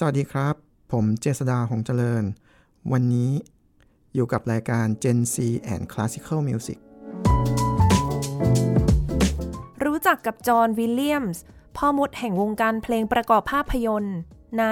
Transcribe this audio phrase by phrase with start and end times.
[0.00, 0.54] สวัสดีครับ
[0.92, 2.24] ผมเจษดาหงเจริญ
[2.92, 3.30] วันนี้
[4.14, 5.36] อยู่กับรายการ Gen C
[5.74, 6.78] and Classical Music
[9.84, 11.42] รู้จักกับจอห์นวิลเลียมส์
[11.76, 14.18] พ่อมดแห่งวงการเพลงประกอบภาพยนตร์
[14.58, 14.64] ใน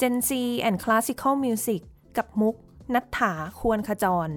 [0.00, 0.30] Gen C
[0.68, 1.80] and Classical Music
[2.16, 2.54] กับมุก
[2.94, 4.28] นัฐถาควรขจร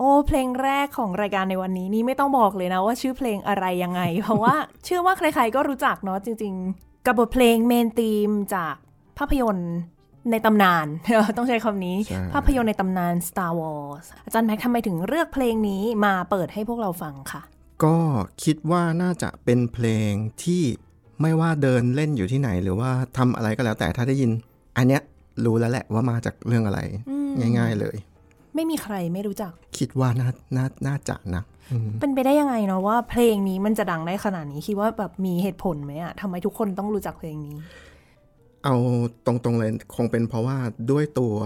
[0.00, 4.54] อ้เพลงแรกของรายการในวันนี้นี่ไม่ต้องบอกเลยนะว่าชื่อเพลงอะไรยังไง เพราะว่า
[4.84, 8.74] เชื่อว่าใครๆก็รู้จักเนาะจริง ๆ กับบทเพลงเมนทีมจาก
[9.18, 9.74] ภาพยนตร์
[10.30, 10.86] ในตำนาน
[11.36, 17.42] ต้องใช้คำนี้ใช่ภาพยนตร์ในตำนาน Star Wars อาจารย์แม็กทำไมถึงเลือกเพลงนี้มาเปิดให้พวกเราฟังค่ะ
[17.84, 17.96] ก็
[18.44, 20.10] คิดว่าน่าจะเป็นเพลง
[20.42, 20.62] ที่
[21.20, 24.30] ไม่ว่าเดินเล่นอยู่ที่ไหน หรือว่าทำอะไรก็แล้วแต่ถ้าได้ยิน
[24.76, 25.02] อันเนี้ย
[25.44, 26.80] รู้แล้วแหละว่ามาจากเรื่องอะไร
[27.58, 27.96] ง่าย ๆเลย
[28.54, 31.42] ไม่มีใครไม่รู้จัก คิดว่าน่าน่าน่าจะนะ
[31.72, 37.56] อืมเป็นไปได้ยังไงเนาะว่าเพลงนี้มันจะดังได้ขนาดนี้คิดว่าแบบมีเหตุผลไหมอะทำไมทุกคนต้องรู้จักเพลงนี้
[38.66, 38.78] เอา
[39.26, 40.58] ตรงๆเลยคงเป็นเพราะว่า
[40.90, 41.36] ด้วยตัว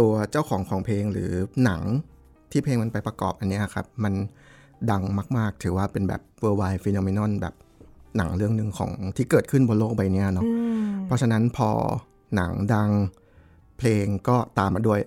[0.00, 1.30] ตัวเจ้าของของเพลงหรือ
[1.64, 1.82] หนัง
[2.50, 4.14] ที่เพลงมันไปประกอบอันเนี้ยครับ มัน
[4.90, 5.02] ดัง
[5.36, 7.54] มาก ๆ ถือว่าเป็นแบบ worldwide phenomenon แบบ
[8.16, 10.50] หนังเรื่องหนึ่งของที่เกิดขึ้นบนโลกใบเนี้ยเนาะอื
[10.84, 11.70] มเพราะฉะนั้นพอ
[12.36, 12.90] หนังดัง
[13.78, 15.00] เพลงก็ตามมาด้วย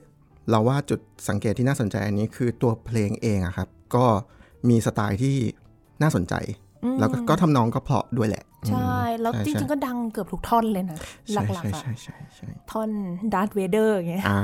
[0.50, 1.00] เราว่าจุด
[1.30, 4.06] สังเกตที่น่าสนใจอันนี้คือตัวเพลงเองอะครับ ก็
[4.70, 5.38] มีสไตล์ที่
[6.02, 6.34] น่าสนใจ
[7.00, 12.90] แล้วก็ก็ทำนองก็เพราะด้วยแหละ ใช่ แล้วใช่จริงๆ ก็ดังเกือบทุกท่อนเลยนะหใช่ลักใช่ๆอะใช่ใช่ใช่ท่อน
[13.34, 14.40] ดาร์ธเวเดอร์อย่างเงี้ยอ่า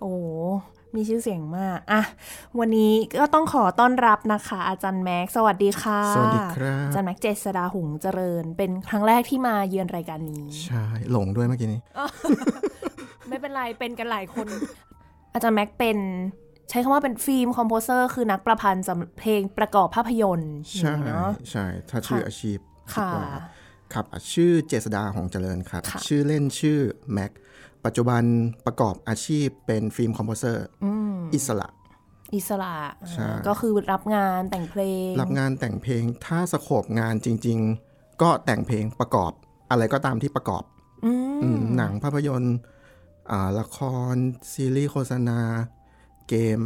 [0.00, 0.26] โอ้โห
[0.94, 2.02] มีชื่อเสียงมากอะ
[2.58, 11.80] วันนี้ก็ต้องขอต้อนรับนะคะ อาจารย์แม็กซ์สวัสดีค่ะ สวัสดีครับ อาจารย์แม็กซ์เจษดาหงเจริญ เป็นครั้งแรกที่มาเยือนรายการนี้ ใช่ หลงด้วยเมื่อกี้นี้
[13.28, 14.46] ไม่เป็นไร เป็นกันหลายคน
[15.34, 15.98] อาจารย์แม็กเป็น
[16.70, 22.58] ใช้คำว่าเป็น film composer คือนักประพันธ์สำหรับเพลงประกอบภาพยนตร์ใช่เนาะใช่ถ้าชื่อค่ะอาชีพ
[22.94, 23.26] ค่ะดีกว่า
[23.92, 26.78] ครับอะชื่อเจษดาหงเจริญครับค่ะชื่อเล่นชื่อ
[27.12, 27.32] แม็ก
[27.84, 28.22] ปัจจุบัน
[28.66, 31.68] ประกอบอาชีพเป็น film composer อืมอิสระ
[32.34, 32.74] อิสระ
[33.12, 37.58] ใช่ก็คือรับงานแต่งเพลง รับงานแต่งเพลงถ้า scope งานจริง
[37.90, 39.32] ๆ ก็แต่งเพลงประกอบ
[39.70, 40.64] อะไรก็ตามที่ประกอบ
[41.04, 42.56] อืมอืมหนังภาพยนตร์
[43.30, 43.78] อ่าละค
[44.12, 44.14] ร
[44.52, 45.40] ซีรีส์โฆษณา
[46.28, 46.60] เกม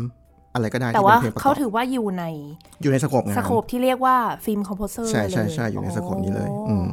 [0.54, 2.24] อะไรก็ได้แต่ที่ว่าเป็นเพลงประกเขาอบถือว่าอยู่ใน
[2.82, 6.88] อยู่ใน scope งาน scope ที่เรียกว่า film composer ใช่ใช่เลยใช่อยู่ใน scope นี้เลยโอ้อืม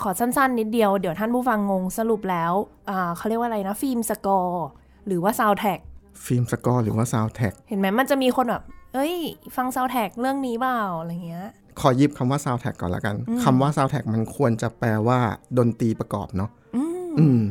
[0.00, 2.52] ขอสั้นๆ นิดเดียวเดี๋ยวท่านผู้ฟังงงสรุปแล้ว
[2.90, 4.66] อ่าเขาเรียกว่าอะไรนะ film score
[5.06, 5.78] หรือว่า soundtrack
[6.26, 8.62] film score หรือว่าซาวแท็กเห็นไหมมันจะมีคนแบบ
[8.94, 9.14] เอ้ย
[9.56, 11.48] ฟังซาวแท็กเรื่องนี้เปล่าอะไรเงี้ย
[11.80, 15.18] ขอหยิบคำว่า soundtrack ก่อนละกันคำว่า soundtrack มันควรจะแปลว่า
[15.58, 17.42] ดนตรีประกอบเนาะอืม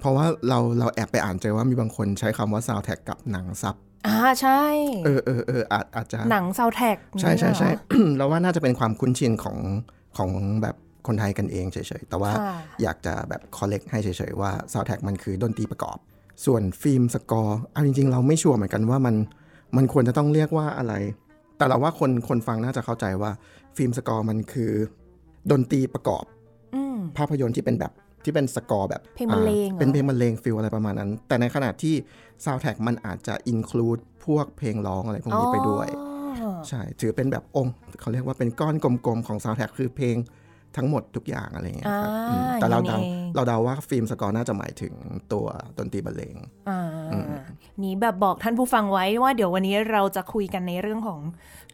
[0.00, 4.62] เพราะว่าเราเราแอบไปอ่านเจอว่ามีบางคนใช้คำว่า soundtrack กับหนังซับอ่าใช่
[5.04, 7.70] เออเออเอออาจอาจจะหนังซาวแท็กใช่ใช่ใช่
[8.16, 9.58] เราว่าน่าจะเป็นความคุ้นชินของ
[10.16, 10.30] ของ
[10.62, 15.96] แบบคนไทยกันเองเฉยๆ แต่ว่าค่ะอยากจะแบบ correct ให้เฉยๆ ว่า soundtrack มันคือดนตรีประกอบ
[16.46, 19.14] ส่วน film score เอาจริงๆ เราไม่ชัวร์เหมือนกันว่ามัน
[19.76, 20.94] มันควรจะต้องเรียกว่าอะไร
[21.56, 23.30] แต่เราว่าคนคนฟังน่าจะเข้าใจว่า
[23.76, 24.72] film score มันคือ
[25.50, 26.24] ดนตรีประกอบ
[26.74, 27.92] อืมภาพยนตร์ที่เป็นแบบ
[28.24, 31.94] ที่เป็นสกอร์แบบเพลงบรรเลงเหรออ่าเป็นเพลงบรรเลง feel อะไรประมาณนั้น แต่ในขณะที่
[32.44, 35.88] ซาวแท็กมันอาจจะ include พวกเพลงร้องอะไรพวกนี้ไปด้วย
[36.42, 40.16] อ๋อใช่ ถือเป็นแบบองค์เขาเรียกว่าเป็นก้อนกลมๆ ของซาวแท็กคือเพลง
[40.78, 44.94] ทั้งหมดทุกอย่างอะไรเงี้ยครับอ่าอืมแต่เราอย่างเดานี้เองเราเดาว่า film score น่าจะหมายถึง
[45.32, 45.46] ตัว
[45.78, 46.36] ดนตรีบรรเลง
[46.68, 46.80] อ่า
[47.82, 51.20] นี่แบบบอกท่านผู้ฟังไว้ว่าเดี๋ยววันนี้เราจะคุยกันในเรื่องของ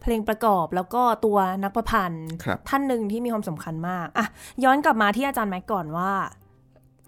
[0.03, 4.27] เพลงประกอบ แล้วก็ตัวนักประพันธ์ครับท่านหนึ่งที่มีความสำคัญมาก อะ
[4.65, 6.13] ย้อนกลับมาที่อาจารย์แม็กก่อนว่า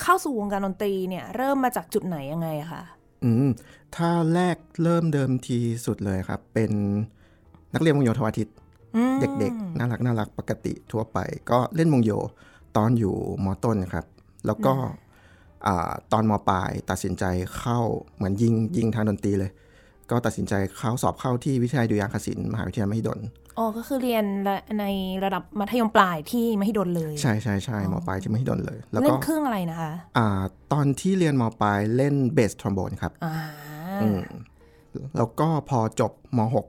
[0.03, 2.83] เข้าสู่วงการดนตรีเนี่ยเริ่มมาจากจุดไหนยังไงอะคะ
[3.25, 3.51] อืม
[3.97, 6.71] ถ้าแรกเริ่มเดิมทีสุดเลยครับ เป็น
[7.75, 8.49] นักเรียนวงโยธวาทิต
[8.97, 11.19] อืมเด็กๆ น่ารักน่ารักปกติทั่วไป
[11.51, 12.13] ก็เล่นวงโย
[12.77, 14.07] ตอนอยู่มต้นครับ
[14.47, 14.75] แล้วก็
[15.67, 17.25] อ่าตอนมปลายตัดสินใจ
[17.59, 17.79] เข้า
[18.15, 19.51] เหมือนยิงยิงทางดนตรีเลย
[20.11, 23.21] ก็ตัดสินใจเข้าสอบเข้าที่วิทยาลัยดุริยางคศิลป์มหาวิทยาลัยมหิดล
[23.59, 24.25] อ๋อ ก็คือเรียน
[24.81, 24.85] ใน
[25.25, 30.27] ระดับมัธยมปลายที่มหิดลเลย ใช่ใช่ใช่มปลายที่มหิดลเลย แล้วเล่ก็นเครื่องอะไรนะคะอ่า
[30.73, 33.35] ตอนที่เรียนมปลายเล่นเบสทรอมโบนครับอ่า
[34.03, 34.21] อืม
[35.17, 36.67] แล้วก็พอจบมหก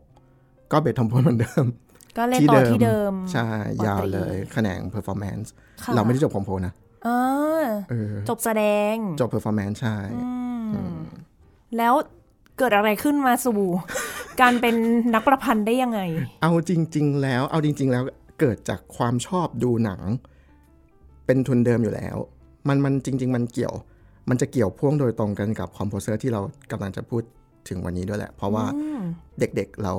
[0.72, 1.66] ก็เบสทรอมโบนเหมือนเดิม
[2.18, 3.48] ก็เล่นต่อที่เดิม ใช่
[3.80, 5.48] ปตรียาวเลยแขนง performance
[5.84, 6.74] ค่ะเราไม่ได้จบคอมโพนะ
[7.08, 8.64] อ่าเออจบแสด
[8.94, 9.96] ง จบ performance ใช่
[10.74, 10.96] อืม
[11.78, 11.94] แล้ว
[12.58, 13.60] เกิดอะไรขึ้นมาสู่
[14.42, 14.76] การเป็น
[15.14, 16.00] นักประพันธ์ได้ยังไง
[16.42, 18.04] เอาจริง ๆ แล้ว เอาจริง ๆ แล้ว
[18.40, 20.02] เกิดจากความชอบดูหนัง
[21.26, 22.18] เป็นทุนเดิมอยู่แล้ว
[22.68, 23.74] มันมันจริง ๆ มันเกี่ยว
[24.30, 27.24] มันจะเกี่ยวพ่วงโดยตรงกันกับ composer ที่เรากำลังจะพูด
[27.70, 28.66] ถึงวันนี้ด้วยแหละ เพราะว่า
[29.40, 29.94] เด็กๆเรา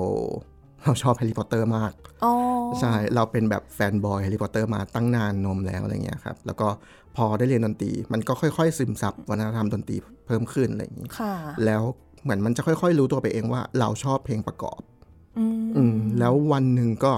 [0.85, 1.93] เราชอบแฮร์รี่พอตเตอร์มาก
[2.25, 2.33] อ๋อ
[2.81, 6.69] ใช่ เราเป็นแบบ fanboy แฮร์รี่พอตเตอร์มาตั้งนานนมแล้วอะไรเงี้ยครับ แล้วก็
[7.17, 11.83] พอได้เรียนดนตรี มันก็ค่อยๆ ซึมซับวัฒนธรรมดนตรีเพิ่มขึ้นอะไรอย่างนี้ค่ะแล้ว
[12.25, 14.81] เหมือนมันจะค่อยๆ รู้ตัวไปเองว่า เราชอบเพลงประกอบ
[15.39, 17.13] อืมอืมแล้ววันหนึ่งก็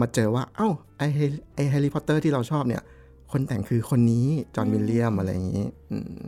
[0.00, 1.18] มาเจอว่า เอ้าไอเฮ
[1.54, 2.82] ไอแฮร์รี่พอตเตอร์ที่เราชอบเนี่ย
[3.32, 6.20] คนแต่งคือคนนี้จอห์นวิลเลียมอะไรอย่างนี้อืม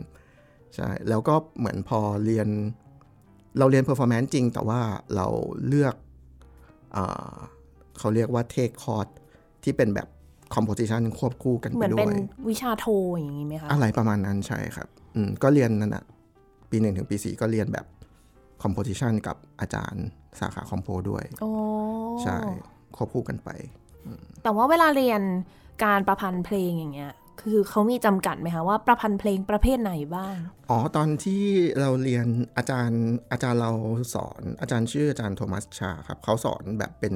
[0.75, 2.47] ใช่ แล้วก็เหมือนพอเรียน
[3.57, 4.81] เราเรียน performance จริง แต่ว่า
[5.15, 5.27] เรา
[5.67, 5.95] เลือก
[6.95, 7.35] อา
[7.99, 9.11] เขาเรียกว่า take course
[9.63, 10.07] ที่เป็นแบบ
[10.55, 12.15] composition ควบคู่กันเหไปมือนด้เป็นวย
[12.49, 12.85] วิชาโท
[13.17, 16.03] อย่างนี้ไหมคะ อะไรประมาณนั้นใช่ครับ อืมก็เรียนนั่นแหะ
[16.69, 17.85] ปีหนึ่งถึงปีสี่ก็เรียนแบบ
[18.63, 20.05] composition กับอาจารย์
[20.39, 21.51] สาขาคอมโพด้วยโอ้
[22.23, 22.37] ใช่
[22.95, 23.49] ควบคู่กันไป
[24.43, 25.21] แต่ว่าเวลาเรียน
[25.83, 30.35] การประพันธ์เพลงอย่างเงี้ย คือเขามีจำกัดไหมคะว่าประพันธ์เพลงประเภทไหนบ้าง
[30.69, 31.43] อ๋อ ตอนที่
[31.79, 33.71] เราเรียนอาจารย์อาจารย์เรา
[34.15, 37.13] สอนอาจารย์ชื่ออาจารย์โทมัสชาครับเขาสอนแบบเป็น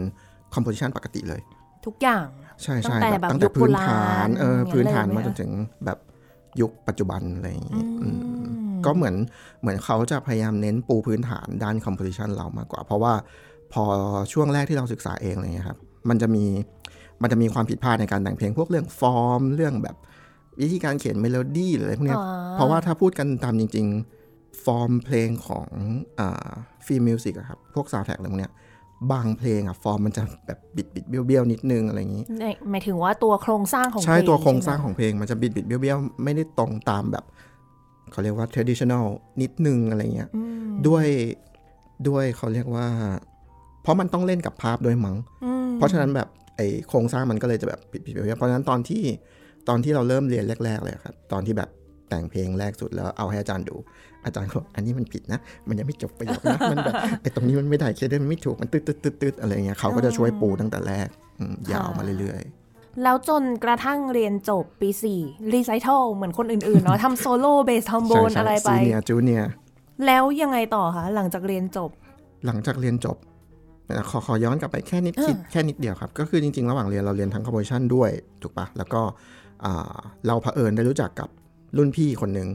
[0.54, 1.42] composition ปกติเลย
[1.86, 2.28] ทุกอย่าง
[2.64, 5.52] ใช่ใช่ตั้งแต่แบบแบบตั้งยุแต่คพื้นโบราณฐานเอออย่างเงี้ยพื้นฐานเลยไหมมาจนคะถึง
[5.86, 6.00] แบบ
[6.62, 8.20] ยุคปัจจุบันอะไรอย่างงี้อืม
[8.86, 9.16] ก็เหมือน
[9.62, 13.14] เหมือนเขาจะพยายามเน้นปูพื้นฐานด้าน composition เรามากกว่า เพราะว่า
[13.74, 13.84] พอ
[14.32, 15.78] ช่วงแรกที่เราศึกษาเองอะไรเงี้ยครับ
[16.10, 16.46] มันจะมี
[17.22, 19.96] มันจะมีความผิดพลาดในการแต่งเพลงพวกเรื่องฟอร์ม เรื่องแบบ
[20.62, 23.86] วิธีการเขียนเมโลดี้หรืออะไรพวกเนี้ยอ๋อเพราะว่าถ้าพูดกันตามจริง
[24.26, 25.68] ๆ ฟอร์มเพลงของ
[26.20, 26.50] อ่า
[26.86, 28.54] film music อะครับ พวกซาวแท็กอะไรพวกเนี้ย
[29.12, 37.26] บางเพลงอะฟอร์มมันจะแบบบิดบิดๆเบี้ยวเบี้ยวๆนิดนึงอะไรอย่างนี้ในหมายถึงว่าตัวโครงสร้างของใช่เพลงตัวโครงสร้างใช่ไหมของเพลงมันจะบิดบิดๆเบี้ยวเบี้ยวๆไม่ได้ตรงตามแบบ
[38.12, 39.06] เขาเรียกว่า traditional
[39.42, 41.06] นิดนึงอะไรเงี้ยอืมด้วย
[42.08, 42.88] ด้วยเขาเรียกว่า
[43.82, 46.28] เพราะมันต้องเล่นกับภาพด้วยมั้งอืมเพราะฉะนั้นแบบ
[46.58, 49.04] ไอโครงสร้างมันก็เลยจะแบบบิดบิดๆเบี้ยวๆเพราะฉะนั้นตอนที่
[49.68, 51.70] ตอนที่เราเริ่มเรียนแรก ๆ เลยครับ ตอนที่แบบ
[52.10, 53.76] แต่งเพลงแรกสุดแล้วเอาให้อาจารย์ดู
[54.26, 61.08] อาจารย์ก็บอกอันนี้มันผิดนะ มันยังไม่จบประโยคนะมันแบบไอตรงนี้มันไม่ได้ cadence มันไม่ถูกมันตืดตืดตืดตืดอะไรเงี้ยเขาก็จะช่วยปูตั้งแต่แรก
[61.40, 62.61] อืมยาวมาเรื่อยๆ
[63.04, 65.20] แล้วจนกระทั่งเรียนจบปีสี่
[65.54, 69.44] recital เหมือนคนอื่นๆเนาะทำ solo bass trombone อะไรไป senior junior
[70.06, 71.90] แล้วยังไงต่อคะหลังจากเรียนจบ
[72.46, 73.18] หลังจากเรียนจบ
[73.90, 78.10] นะขอขอย้อนกลับไปแค่นิดเออคิดแค่นิดเดียวครับ ก็คือจริงๆ ระหว่างเรียนเราเรียนทั้ง composition ด้วย
[78.42, 79.02] ถูกปะแล้วก็
[79.66, 81.30] อ่าเราเผอิญได้รู้จักกับ
[81.78, 82.48] รุ่นพี่คนหนึ่ง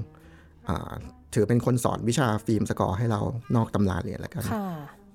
[0.68, 0.92] อ่า
[1.34, 3.20] ถือเป็นคนสอนวิชา film score ให้เรา
[3.56, 4.66] นอกตำราเรียนแล้วกันค่ะ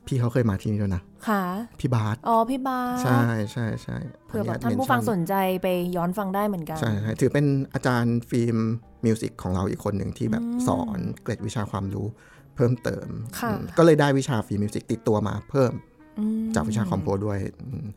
[0.08, 1.43] พี่เขาเคยมาที่นี่ด้วยนะค่ะ
[1.79, 8.57] พี่บาสอ๋อพี่บาสใช่ใช่ใช่เผื่อแบบขอท่านอญผู้ฟังเมสชั่นใจไปย้อนฟังได้เหมือนกันใช่ใช่ถือเป็นอาจารย์ film
[9.05, 12.08] music ของเราอีกคนหนึ่งที่แบบสอนเกร็ดวิชาความรู้
[12.55, 13.08] เพิ่มเติม
[13.39, 15.72] ค่ะอืมก็เลยได้วิชา film music ติดตัวมาเพิ่ม
[16.20, 17.88] อืมจากวิชา compoด้วยอืม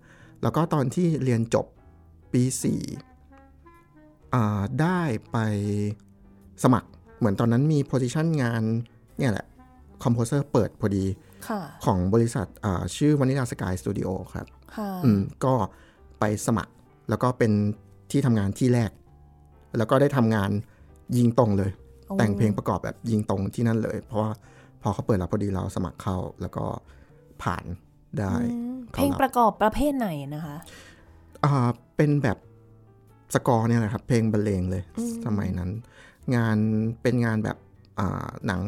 [0.42, 1.66] แล้วก็ตอนที่เรียนจบ
[2.32, 2.80] ปีสี่
[4.34, 5.00] อ่าได้
[5.32, 5.38] ไป
[6.62, 8.62] สมัครเหมือนตอนนั้นมีโพ i ิชันงาน
[9.18, 9.46] เนี่ยแหละ
[10.04, 11.23] composer เปิดพอดีค่ะ
[11.84, 14.46] ของบริษัทอ่าชื่อวานิลาสกายสตูดิโอครับ
[14.76, 15.54] ค่ะอืมก็
[16.20, 16.72] ไปสมัคร
[17.08, 17.52] แล้วก็เป็น
[18.10, 18.90] ที่ทำงานที่แรก
[19.76, 20.50] แล้วก็ได้ทำงาน
[21.16, 21.70] ยิงตรงเลย
[22.06, 24.30] โอ้แต่งเพลงประกอบแบบยิงตรงที่นั่นเลย เพราะว่า
[24.82, 26.64] พอเขาเปิดรับพอดีเราสมัครเข้าแล้วก็
[27.42, 27.64] ผ่าน
[28.18, 30.56] ได้อืมเพเขาลงรับประกอบประเภทไหนนะคะ
[31.44, 32.38] อ่าเป็นแบบ
[33.34, 34.82] สกอร์เนี่ยแหละครับ เพลงบรรเลงเลย
[35.26, 35.70] สมัยนั้น
[36.36, 36.56] งาน
[37.02, 37.56] เป็นงานแบบ
[37.98, 38.62] อ่าหนัง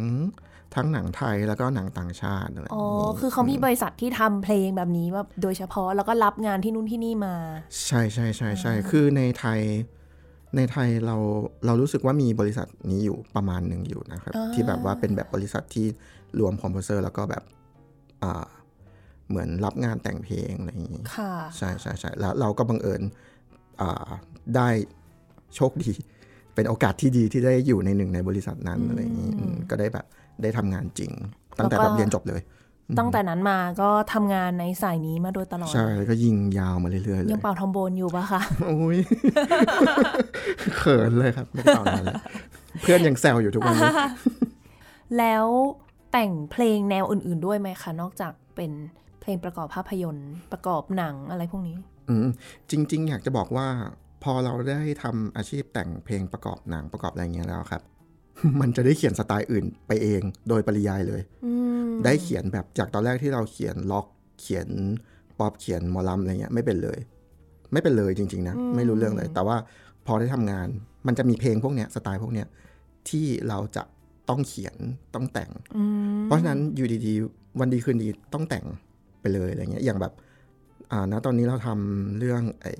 [0.74, 7.34] ทั้งหนังไทยแล้วก็หนังต่างชาติอะไรออ๋อย่างนี้คือเขามีบริษัทที่ทำเพลงแบบนี้แบบโดยเฉพาะแล้วก็รับงานที่นู่นที่นี่มา
[7.86, 9.60] ใช่ใช่ใช่ใช่คือในไทย
[10.56, 11.16] ในไทยเรา
[11.66, 15.86] เรารู้สึกว่ามีบริษัทนี้อยู่ประมาณหนึ่งอยู่นะครับอ่าที่แบบว่าเป็นแบบบริษัทที่
[16.38, 17.42] รวมคอมโพเซอร์แล้วก็แบบ
[18.22, 18.46] อ่า
[19.28, 23.02] เหมือนรับงานแต่งเพลงอะไรอย่างนี้ค่ะใช่ใช่ใช่แล้วเราก็บังเอิญ
[23.80, 24.08] อ่า
[24.56, 24.68] ได้
[25.56, 25.92] โชคดี
[26.54, 30.06] เป็นโอกาสที่ดีที่ได้อยู่ในหนึ่งในบริษัทนั้นอะไรอย่างนี้อืมก็ได้แบบ
[30.42, 31.12] ได้ทำงานจริง
[31.58, 32.40] ตั้งแต่แล้วแบก็บเรียนจบเลย
[32.98, 38.98] ตั้งแต่นั้นมาก็ทำงานในสายนี้มาโดยตลอด ใช่แล้วก็ยิงยาวมาเรื่อยๆเลยยังเป่าทอมโบนอยู่ปะคะโอ้ย
[40.76, 42.20] เขินเลยครับไม่ได้เป่านานแล้ว
[42.82, 43.92] เพื่อนยังแซวอยู่ทุกวันนี้
[45.18, 45.46] แล้ว
[46.12, 48.70] แต่งเพลงแนวอื่น ๆด้วยไหมคะนอกจากเป็น
[49.20, 51.76] เพลงประกอบภาพยนตร์ประกอบหนังอะไรพวกนี้
[52.08, 52.28] อืม
[52.70, 53.68] จริง ๆ อยากจะบอกว่า
[54.24, 57.82] พอเราได้ทำอาชีพแต่งเพลงประกอบหนังประกอบอะไรอย่างเงี้ยแล้วครับ
[58.60, 61.52] มันจะได้เขียนสไตล์อื่นไปเองโดยปริยายเลยอื
[61.86, 64.06] มได้เขียนแบบจากตอนแรกที่เราเขียนร็อก
[64.40, 64.68] เขียน
[65.38, 66.98] ป๊อปเขียนหมอลำอะไรเงี้ยไม่เป็นเลย
[67.72, 69.56] ไม่เป็นเลยจริง ๆ นะ ไม่รู้เรื่องเลย แต่ว่า
[70.06, 70.68] พอได้ทำงาน
[71.06, 72.46] มันจะมีเพลงพวกเนี้ยสไตล์พวกเนี้ย
[73.08, 73.82] ที่เราจะ
[74.28, 74.76] ต้องเขียน
[75.14, 75.82] ต้องแต่งอื
[76.16, 78.64] มเพราะฉะนั้นอยู่ดีๆ วันดีคืนดีต้องแต่ง
[79.20, 80.12] ไปเลยอะไรเงี้ยอย่างแบบ
[80.92, 82.72] อ่าณตอนนี้เราทำเรื่องไอ้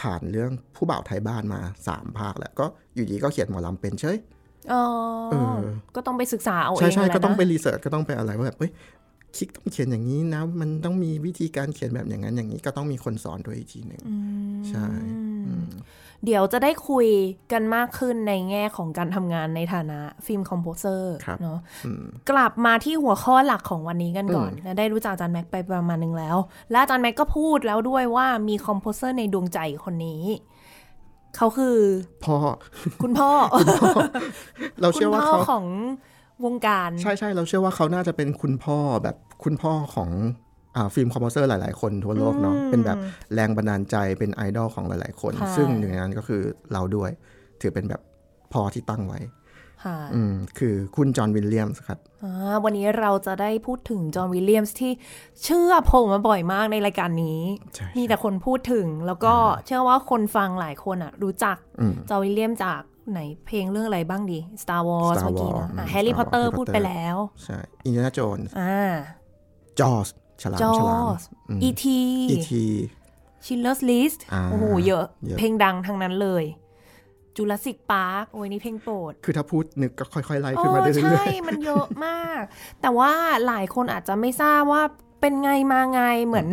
[0.00, 4.37] ผ่านเรื่องผู้บ่าวไทยบ้านมาสามภาคแล้วก็อยู่ดีก็เขียนหมอลำเป็นเฉยอ๋อเออ
[5.96, 8.72] ก็ต้องไปศึกษาเอาเองใช่ใช่แหละก็ต้องนะไป research ก็ต้องไปอะไรว่าแบบเฮ้ย
[9.36, 14.02] คิกต้องเขียนอย่างนี้นะ มันต้องมีวิธีการเขียนแบบอย่างนั้นอย่างนี้ก็ต้องมีคนสอนด้วยอีกทีหนึ่ง
[14.68, 14.86] ใช่
[16.24, 17.06] เดี๋ยวจะได้คุย
[17.52, 26.36] กันมากขึ้นในแง่ของการทำงานในฐานะ film composer ครับเนาะอืมกลับมาที่หัวข้อหลักของวันนี้กันก่อนอืมและได้รู้จักอาจารย์แม็กไปประมาณหนึงแล้ว
[26.70, 30.22] และอาจารย์แม็กก็พูดแล้วด้วยว่ามี composer ในดวงใจคนนี้
[31.38, 31.76] เขาคือ
[32.24, 32.36] พ่อ
[33.02, 33.30] คุณพ่อ
[34.80, 35.66] เราเชื่อว่าคุณพ่อเขาของ
[36.44, 40.10] วงการใช่ใช่เราเชื่อว่าเขาน่าจะเป็นคุณพ่อแบบคุณพ่อของ
[40.76, 42.98] อ่า film composer หลาย ๆ คนทั่วโลกเนาะเป็นแบบ
[43.34, 46.42] แรงบันดาลใจเป็นไอดอลของหลาย ๆ คนค่ะซึ่งหนึ่งในนั้นก็คือ
[46.72, 47.10] เราด้วย
[47.60, 48.00] ถือเป็นแบบ
[48.52, 49.37] พ่อที่ตั้งไว้ค่ะ
[50.14, 54.92] อืมคือคุณจอห์นวิลเลียมส์ครับอ่าวันนี้เราจะได้พูดถึงจอห์นวิลเลียมส์ที่
[55.44, 57.40] เชื่อโผล่มาบ่อยมากในรายการนี้
[57.74, 59.34] ใช่มีแต่คนพูดถึงแล้วก็
[59.66, 62.80] เชื่อว่าคนฟังหลายคนอะ รู้จักอืมจอห์นวิลเลียมจาก
[63.12, 68.92] ไหนเพลงเรื่องอะไรบ้างดี Star Wars Star Wars เมื่อกี้นะอืม Harry Potter Star Wars พูดไปแล้ว ใช่ Indiana Jones อ่า
[69.80, 70.08] Jaws
[70.42, 71.22] ฉลาม Jaws ฉลาม E.T.
[71.62, 72.64] E.T.
[73.44, 76.44] Schindler's List อ่าโอ้โหเยอะเยอะ เพลงดังทั้งนั้นเลย
[77.38, 82.42] Jurassic Park โอ้ยนี่เพลงโปรด คือถ้าพูดนึกก็ค่อยๆไล่ขึ้นมาเรื่อยโอ้ใช่มันเยอะมาก
[82.82, 83.12] แต่ว่า
[83.46, 84.82] หลายคนอาจจะไม่ทราบว่า
[85.20, 86.48] เป็นไงมาไงเหมือน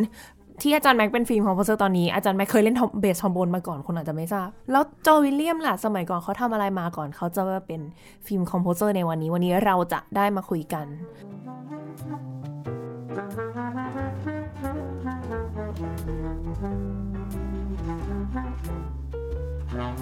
[0.61, 7.81] ที่อาจารย์แม็กเป็น film composer ตอนนี้ อาจารย์แม็กเคยเล่น bass trombone มาก่อนคนอาจจะไม่ทราบ แล้วจอห์นวิลเลียมล่ะ สมัยก่อนเขาทำอะไรมาก่อน เขาจะมาเป็น
[8.25, 10.87] film composer ในวันนี้ วันนี้เราจะได้มาคุยกัน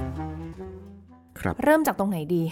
[0.10, 0.13] ๆ
[1.44, 2.44] ครับเริ่มจากตรงไหนดี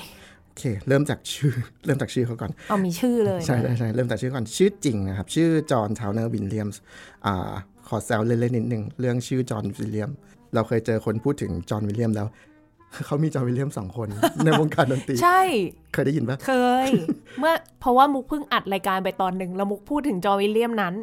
[0.46, 1.54] โอเค เริ่มจากชื่อ
[1.86, 6.82] เริ่มจากชื่อเขาก่อนเอามีชื่อเลย ใช่ใช่ใช่เริ่มจากชื่อก่อน ชื่อจริงนะครับ ชื่อจอห์นทาวเนอร์วิลเลียมส์
[7.26, 7.52] อ่า
[7.88, 10.12] ขอแซวเล่นๆนิดนึง เรื่องชื่อจอห์นวิลเลียม
[10.54, 12.28] เราเคยเจอคนพูดถึงจอห์นวิลเลียมแล้ว
[13.06, 14.08] เขามีจอห์นวิลเลียมสองคน
[14.46, 15.42] ในวงการดนตรี ใช่
[15.94, 16.54] เคยได้ยินปะเค
[16.86, 16.90] ย
[17.40, 20.96] เมื่อเพราะว่ามุกเพิ่งอัดรายการไปตอนหนึ่งแล้วมุกพูดถึงจอห์นวิลเลียมนั้น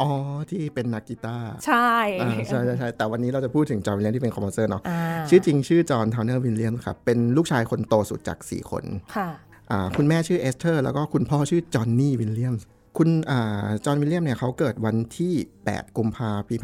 [0.00, 0.10] อ๋อ
[0.50, 1.90] ที่เป็นนักกีตาร์ใช่
[2.22, 8.84] อ่าใช่ใช่ใช่แต่วันนี้เราจะพูดถึงจอห์นวิลเลียมที่เป็น composer เนาะอ่าชื่อจริงชื่อจอห์นทาวเนอร์วิลเลียมครับ เป็นลูกชายคนโตสุดจาก 4 คน
[9.16, 9.28] ค่ะ
[9.70, 12.66] อ่าคุณแม่ชื่อเอสเธอร์ แล้วก็คุณพ่อชื่อจอห์นนี่วิลเลียมส์
[12.98, 16.54] คุณอ่าจอห์นวิลเลียมเนี่ยเขาเกิดวันที่ 8 กุมภาพันธ์ปี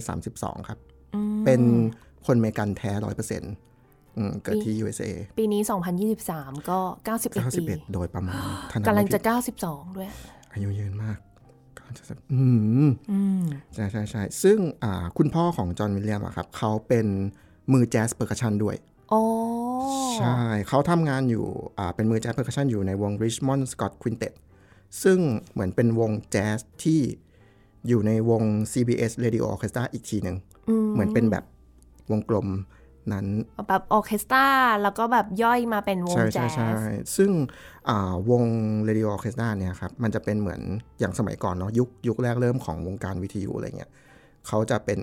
[0.00, 0.78] 1932ครับ
[1.44, 1.60] เป็น
[2.26, 3.52] คนเมกันแท้ร้อยเปอร์เซ็นต์
[4.42, 5.60] เกิดที่ USA ปีนี้
[6.16, 6.78] 2023 ก็
[7.10, 8.34] 91 ปี 91 โดยประมาณ
[8.70, 10.08] ท่านกำลังจะไม่ผิด92 ด้วย
[10.52, 11.29] อายุยืนมากกำลังจะ
[12.32, 12.42] อื
[12.86, 17.06] มอืมใช่ใช่ใช่ซึ่งอ่าคุณพ่อของจอห์นวิลเลียมอะครับเขาเป็น
[17.72, 18.76] มือแจ๊ส percussion ด้วย
[19.10, 19.22] โอ้
[20.16, 21.46] ใช่เขาทำงานอยู่
[21.78, 24.34] อ่าเป็นมือแจ๊ส percussion อยู่ในวง Raymond Scott Quintet
[25.02, 25.18] ซึ่ง
[25.52, 27.00] เหมือนเป็นวงแจ๊สที่
[27.88, 30.36] อยู่ในวง CBS Radio Orchestra อีกทีหนึ่ง
[30.92, 31.44] เหมือนเป็นแบบ
[32.10, 32.48] วงกลม
[33.14, 33.26] นั้น
[33.68, 34.46] แบบออร์เคสตรา
[34.82, 37.30] แล้วก็แบบย่อยมาเป็นวงแจ๊สใช่ใช่ใช่ซึ่ง
[37.88, 38.44] อ่าวง
[38.88, 40.60] Radio Orchestra เนี่ยครับ มันจะเป็นเหมือน
[41.00, 43.90] อย่างสมัยก่อนเนาะยุคยุคแรกเริ่มของวงการวิทยุอะไรเงี้ย
[44.46, 45.00] เขาจะเป็น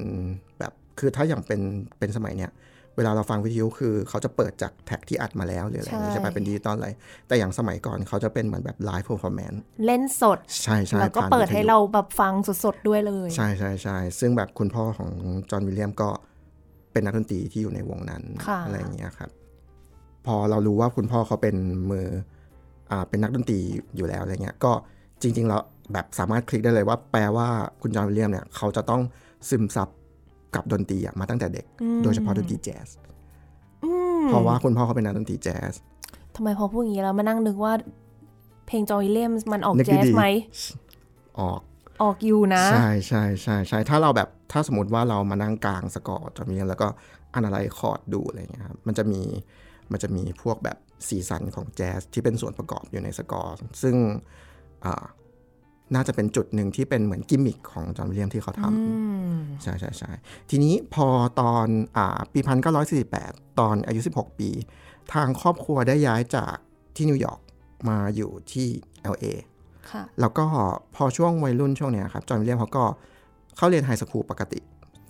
[0.59, 1.61] แบบคือถ้าอย่างเป็น
[1.99, 2.51] เป็นสมัยเนี้ย
[2.95, 6.89] เวลาเราฟังวิทยุคือเขาจะเปิดจาก track ที่อัดมาแล้วหรืออะไรอย่างงี้ใช่ใช่ปะเป็นดิจิตอลอะไร
[7.27, 15.09] แต่อย่างสมัยก่อนเขาจะเป็นเหมือนแบบไลฟ์ p พ r ร์ฟอร์แมนซ์เล่นสด ใช่ใช่แล้วก็ผ่นเปิดวิทยุให้เราแบบฟังสดๆด้วยเลย ใช่ใช่ใช่ซึ่งแบบคุณพ่อของ
[15.49, 16.09] จอห์นวิลเลียมก็
[16.97, 19.29] เป็นนักดนตรีที่อยู่ในวงนั้นค่ะอะไรอย่างเงี้ยครับ
[20.25, 21.55] พอเรารู้ว่าคุณพ่อเขาเป็น
[21.91, 22.07] มือ
[22.91, 23.60] อ่าเป็นนักดนตรี
[23.95, 24.71] อยู่แล้วอะไรเงี้ยก็
[25.21, 25.62] จริงๆแล้ว
[25.93, 27.47] แบบสามารถคลิกได้เลยว่า แปลว่า
[27.81, 29.01] คุณจอห์นวิลเลียมเนี่ยเขาจะต้อง
[29.49, 29.89] ซึมซับ
[30.55, 31.65] กับดนตรีอะมาตั้งแต่เด็ก
[32.03, 32.88] โดยเฉพาะดนตรีแจ๊ส
[33.83, 35.73] อืมเพราะว่าคุณพ่อเขาเป็นนักดนตรีแจ๊ส
[36.36, 37.73] ทำไมพอพูดอย่างนี้แล้วมานั่งนึกว่า
[38.67, 40.25] เพลงจอห์นวิลเลียมมันออกนึกแจ๊สดีๆไหม
[41.39, 41.60] ออก
[42.01, 46.88] ออกอยู่นะ ใช่ใช่ใช่ใช่ถ้าเราแบบถ้าสมมติว่าเรามานั่งกลางสกอร์จอมีแล้วก็
[47.33, 49.21] อันอะไรคอร์ดดูอะไรเงี้ยครับมันจะมี
[49.91, 53.95] มันจะมีพวกแบบสีสันของแจ๊สที่เป็นส่วนประกอบอยู่ในสกอร์ซึ่ง
[54.86, 55.03] อ่า
[55.95, 60.12] น่าจะเป็นจุดหนึ่งที่เป็นเหมือนกิมมิคของจอห์นวิลเลียมที่เขาทำใช่ใช่ใช่
[60.49, 61.07] ทีนี้พอ
[61.41, 64.49] ตอนอ่าปีพันเก้าร้อยสี่สิบแปดตอนอายุ 16 ปี
[65.13, 66.55] ทางครอบครัวได้ย้ายจาก
[66.95, 67.41] ที่นิวยอร์ก
[67.89, 68.67] มาอยู่ที่
[69.13, 69.56] LA ค่ะ
[70.21, 70.45] แล้วก็
[70.95, 72.84] พอช่วงวัยรุ่นช่วงเนี้ยครับจอห์นวิลเลียมเขาก็
[73.58, 74.60] เข้าเรียน high school ปกติ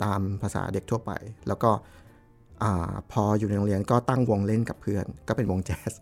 [0.02, 1.10] ตามภาษาเด็กทั่วไป
[1.48, 1.70] แล้วก็
[2.62, 5.92] อาพออยู่ในโรงเรียนก็ตั้งวงเล่นกับเพื่อน ก็เป็นวงแจ๊ส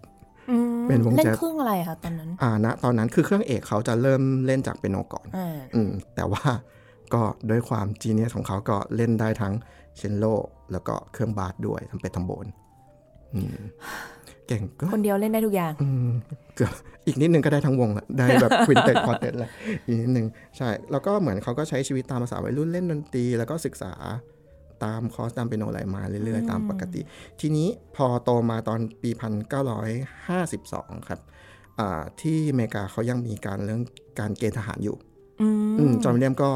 [0.51, 6.43] อืมเป็นวงเล่นแจ๊สเครื่องอะไรคะตอนนั้นอ่าณตอนนั้นคือเครื่องเอกเขาจะเริ่มเล่นจากเปียโนก่อนอ่าอืมแต่ว่า
[7.15, 9.55] ก็ด้วยความ genius ของเขาก็เล่นได้ทั้ง
[9.97, 10.25] เชลโล
[10.73, 12.47] แล้วก็เครื่อง brass ด้วย trumpet trombone
[13.35, 13.57] อืม
[14.49, 16.11] เก่งก็คนเดียวเล่นได้ทุกอย่างอืม
[16.57, 16.73] เกือบ
[17.07, 19.51] อีกนิดนึงก็ได้ทั้งวงละได้แบบ quintet quartet ละ
[19.87, 23.93] อีกนิดนึงใช่ แล้วก็เหมือนเขาก็ใช้ชีวิตตามภาษาวัยรุ่นเล่นดนตรี แล้วก็ศึกษา
[24.85, 27.01] ตามคอร์สตามเป็นโนอะไรมาเรื่อยๆ ตามปกติ
[27.41, 29.11] ทีนี้พอโตมาตอนปี
[29.89, 31.21] 1952 ครับ
[31.79, 33.83] อ่าที่อเมริกาเขายังมีการเรื่อง
[34.21, 34.97] การเกณฑ์ทหารอยู่
[35.41, 36.51] อืมอืมจอห์นวิลเลียมก็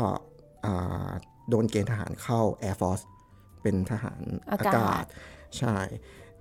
[0.64, 1.10] อ่า
[1.48, 3.04] โดนเกณฑ์ทหารเข้า Air Force
[3.62, 4.20] เป็นทหาร
[4.52, 5.04] อากาศ
[5.58, 5.76] ใช่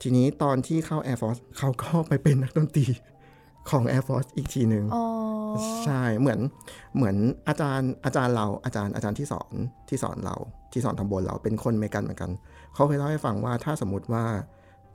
[0.02, 2.86] ทีนี้ตอนที่เข้า Air Force เขาก็ไปเป็นนักดนตรี
[3.70, 5.06] ของ Air Force อีกทีหนึ่งอ๋อ
[5.86, 6.40] ใช่เหมือน
[6.96, 7.16] เหมือน
[7.48, 9.54] อาจารย์อาจารย์เราอาจารย์อาจารย์ที่สอน
[9.90, 10.36] ที่สอนเรา
[10.74, 12.32] ที่สอนทำบนเราเป็นคนอเมริกันเหมือนกัน
[12.74, 14.26] เขาเคยเล่าให้ฟังว่าถ้าสมมติว่า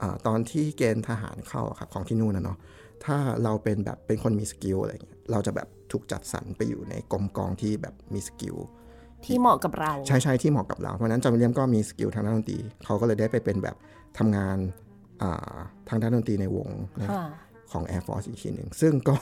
[0.01, 2.57] อาตอนที่เกณฑ์ทหารเข้าอะครับของที่นู่นนะเนาะ
[3.05, 8.55] ถ้าเราเป็นแบบเป็นคนมี skill อะไรเงี้ยเราจะแบบถูกจัดสรรไปอยู่ในกรมกองที่แบบมี skill
[9.25, 13.75] ที่เหมาะกับเรา ใช่ใช่ที่เหมาะกับเรา เพราะฉะนั้นจอห์นวิลเลียมก็มี skill ทางด้านดนตรีเขาก็เลยได้ไปเป็นแบบ
[14.17, 14.84] ทำงานอ่า
[15.89, 16.69] ทางด้านดนตรีในวง
[17.01, 17.25] นะค่ะ
[17.71, 19.15] ของ Air Force อีกทีหนึ่ง ซึ่งก็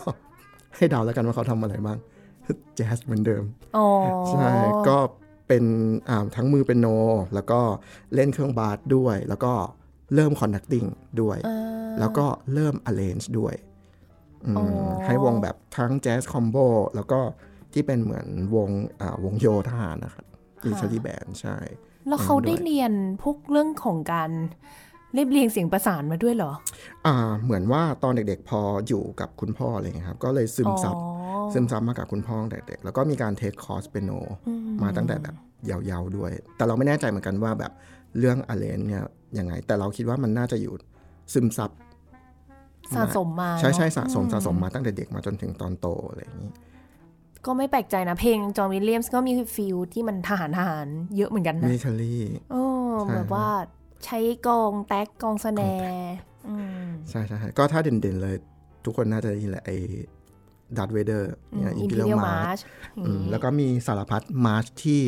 [0.75, 1.97] ให้เดาแล้วกันว่าเขาทำอะไรบ้าง
[2.75, 3.43] แจ๊สเหมือนเดิม
[3.77, 3.87] อ๋อ
[4.29, 4.49] ใช่
[4.89, 4.97] ก็
[5.47, 5.63] เป็น
[6.09, 6.87] อ่าทั้งมือเป็นโน
[7.33, 7.59] แล้วก็
[8.15, 9.53] เล่นเครื่องบาสด้วย แล้วก็
[10.15, 10.87] เริ่ม conducting
[11.21, 11.59] ด้วยอ่า
[11.99, 13.53] แล้วก็เริ่ม arrange ด้วย
[14.45, 14.65] อืมอ๋อ
[15.05, 16.57] ให้วงแบบทั้งแจ๊สคอมโบ
[16.95, 17.19] แล้วก็
[17.73, 18.69] ที่เป็นเหมือนวง
[19.01, 20.25] อ่าวงโยทหารนะครับ
[20.63, 21.57] มิลิเ a อรี่แบนใช่
[22.07, 22.91] แล้วเขาได้เรียน
[23.23, 24.31] พวกเรื่องของการ
[25.13, 26.51] เรียบเรียงเสียงประสานมาด้วยเหรอ
[27.05, 34.11] อ่า เหมือนว่าตอนเด็กๆ พออยู่กับคุณพ่ออะไรเงี้ยครับ ก็เลยซึมซับอ๋อซึมซับมากับคุณพ่อตั้งแต่เด็กแล้วก็มีการ take course เปียโน
[34.83, 35.35] มาตั้งแต่แบบ
[35.69, 37.71] ยาวๆด้วย แต่เราไม่แน่ใจเหมือนกันว่าแบบ
[38.19, 39.03] เรื่อง arrange เนี่ย
[39.37, 40.73] ยังไง แต่เราคิดว่ามันน่าจะอยู่
[41.33, 41.71] ซึมซับ
[42.95, 46.51] สะสมมา ใช่ใช่เนอะสะสมสะสมมาตั้งแต่เด็กมาจนถึงตอนโตอะไรอย่างนี้
[47.45, 52.21] ก็ไม่แปลกใจนะ เพลงจอห์นวิลเลียมส์ก็มีฟิลที่มันทหารทหารเยอะเหมือนกันมินะลิเ a อรี่
[52.51, 52.55] เอ
[52.89, 53.47] อใช่แบบว่า
[54.05, 56.15] ใช้กลองแท็กกลองสแนร์
[56.47, 58.35] อืมใช่ใช่ใช่ก็ถ้าเด่นๆเลย
[58.85, 59.77] ทุกคนน่าจะได้ยินแหละไอ้
[60.77, 62.59] ดัตเวเดอร์เนี่ยอิอินมพีพีเรีเรียยลลมามาร์ร์ช
[63.31, 65.01] แล้วก็มีสารพัดมาร์ชที่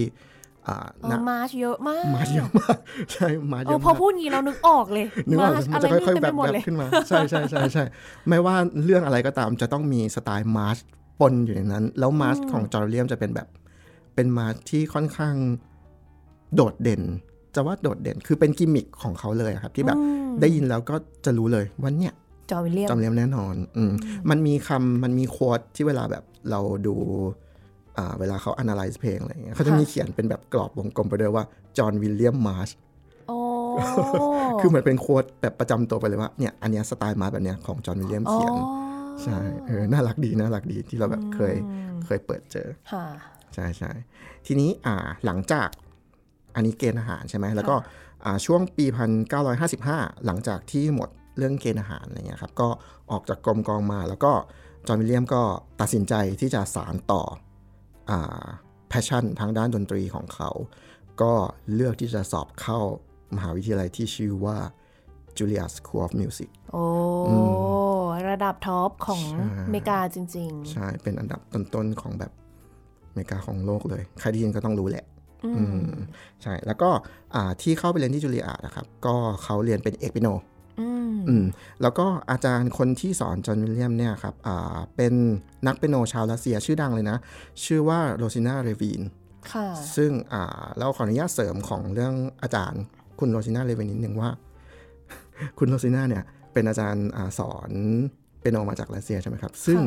[0.67, 2.77] อ่าเออนะมาร์ชเยอะมากมาร์ชเยอะมาก
[3.13, 7.83] ใช่มาร์ชเอเยออะพอมากพูดงี้เรานึกออกเลยนึกออกมาร์ชมัอะนไรจะค่อยนี่ๆแบเต็มบไปหมดแบเลยบขึ้นมาใช่ใช่ใช่ใช่
[8.27, 10.77] ไม่ว่าเรื่องอะไรก็ตามจะต้องมีสไตล์มาร์ช
[11.19, 13.47] ปนอยู่ในนั้น แล้วมาร์ชของจอห์นวิลเลียมจะเป็นแบบ
[14.15, 15.35] เป็นมาร์ชที่ค่อนข้าง
[16.55, 17.01] โดดเด่น
[17.55, 19.97] จะว่าโดดเด่นคือเป็นกิมมิคของเขาเลยอะครับ ที่แบบ
[20.41, 22.13] ได้ยินแล้วก็จะรู้เลยว่าเนี่ย
[22.51, 23.91] จอห์นวิลเลียมจอห์นวิลเลียมแน่นอน อืม
[24.29, 26.95] มันมีคำมันมีโค้ดที่เวลาแบบเราดู
[27.97, 31.43] อ่าเวลาเขา analyze เพลงอะไรอย่างเงี้ยเขาจะมีเขียนเป็นแบบกรอบวงกลมไปด้วยว่า
[31.77, 32.69] จอห์นวิลเลียมมาร์ช
[33.27, 33.37] โอ้
[34.59, 38.67] คือเหมือนเป็นโค้ดแบบประจำตัวไปเลยว่าเนี่ยอันเนี้ยสไตล์มาร์ชแบบเนี้ยของจอห์นวิลเลียมเขียนอ๋อ
[39.23, 41.55] ใช่เออน่ารักดีน่ารักดีที่เราแบบเคย
[42.05, 43.05] เคยเปิดเจอค่ะ
[43.53, 43.91] ใช่ใช่
[44.45, 45.69] ทีนี้อ่าหลังจาก
[46.55, 47.75] อันนี้เกณฑ์ทหารใช่ไหมแล้วก็
[48.25, 48.85] อ่าช่วงปี
[49.55, 52.67] 1955 หลังจากที่หมดเรื่องเกณฑ์ทหารอะไรเงี้ยครับก็
[53.11, 54.31] ออกจากกรมกองมาแล้วก็
[54.87, 55.41] จอห์นวิลเลียมก็
[55.81, 57.21] ตัดสินใจที่จะสานต่อ
[58.09, 58.45] อ่า
[58.89, 60.49] passion ทางด้านดนตรีของเขา
[61.21, 61.33] ก็
[61.73, 62.79] เลือกที่จะสอบเข้า
[63.35, 64.57] มหาวิทยาลัยที่ชื่อว่า
[65.37, 66.85] Juilliard School of Music โอ้
[68.29, 72.31] ระดับ top ของใช่อเมริกาจริงใช่ เป็นอันดับต้นๆของแบบ
[73.09, 75.05] อเมริกาของโลกเลย ใครได้ยินก็ต้องรู้แหละ
[75.43, 75.51] อื
[75.85, 75.89] ม
[76.43, 76.89] ใช่ แล้วก็
[77.35, 81.45] อ่าที่เข้าไปเรียนที่จูเลียร์ดนะครับ ก็เขาเรียนเป็นเอกเปียโนๆอืมอืม
[81.81, 85.13] แล้วก็อาจารย์คนที่สอนจอห์นวิลเลียมเนี่ยครับอ่าเป็น
[85.67, 87.17] นักเปียโนชาวรัสเซียชื่อดังเลยนะ
[87.65, 89.01] ชื่อว่าโรซินาเรวีน
[89.51, 92.81] ค่ะซึ่งอ่าเราขออนุญาตเสริมของเรื่องอาจารย์
[93.19, 94.29] คุณโรซินาเรวีนนิดนึงว่า
[95.59, 97.71] คุณโรซินาเนี่ยเป็นอาจารย์อาสอน
[98.39, 99.79] เปียโนมาจากรัสเซียใช่ไหมครับ ซึ่ง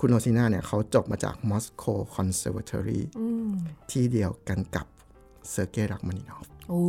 [0.00, 3.50] คุณโรซินาเนี่ยเขาจบมาจากมอสโก Conservatory อืม
[3.90, 4.86] ที่เดียวกันกับ
[5.50, 6.82] เซอร์เกย์รักมานินอฟโอ้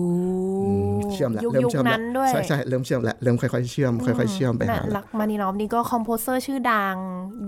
[1.12, 6.96] เชื่อมแล้วยุคเริ่มยุคเชื่อมแล้นั้นด้วยใช่ใช่เริ่มเชื่อมแล้วเริ่มค่อยๆเชื่อมค่อยๆเชื่อมไปหาน่ะแล้วลักมานีนอฟนี่ก็ composer ชื่อดัง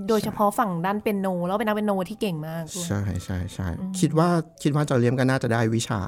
[0.10, 3.67] โดยเฉพาะฝั่งด้านเปียโน แล้วเป็นนักเปียโนที่เก่งมากด้วยใช่ใช่ใช่
[4.00, 4.30] คิดว่า
[4.63, 6.00] คิดว่าจอห์นวิลเลียมก็น่าจะได้วิชา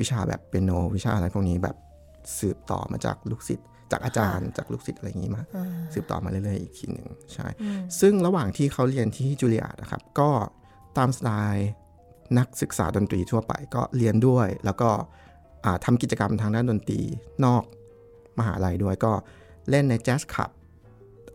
[0.00, 1.76] วิชาแบบเปียโน วิชาอะไรพวกนี้แบบ
[2.38, 5.42] สืบต่อมาจากลูกศิษย์ จากอาจารย์จากลูกศิษย์อะไรอย่างนี้มา
[5.94, 7.46] สืบต่อมาเรื่อยๆอีกทีหนึ่งใช่
[8.00, 10.30] ซึ่งระหว่างที่เขาเรียนที่จูเลียร์ดนะครับ ก็
[10.98, 11.68] ตามสไตล์
[12.38, 14.90] นักศึกษาดนตรีทั่วไปก็เรียนด้วย แล้วก็
[15.64, 17.00] อ่าทำกิจกรรมทางด้านดนตรี
[17.44, 17.62] นอก
[18.38, 19.12] มหาลัยด้วยก็
[19.70, 20.50] เล่นในแจ๊สคลับ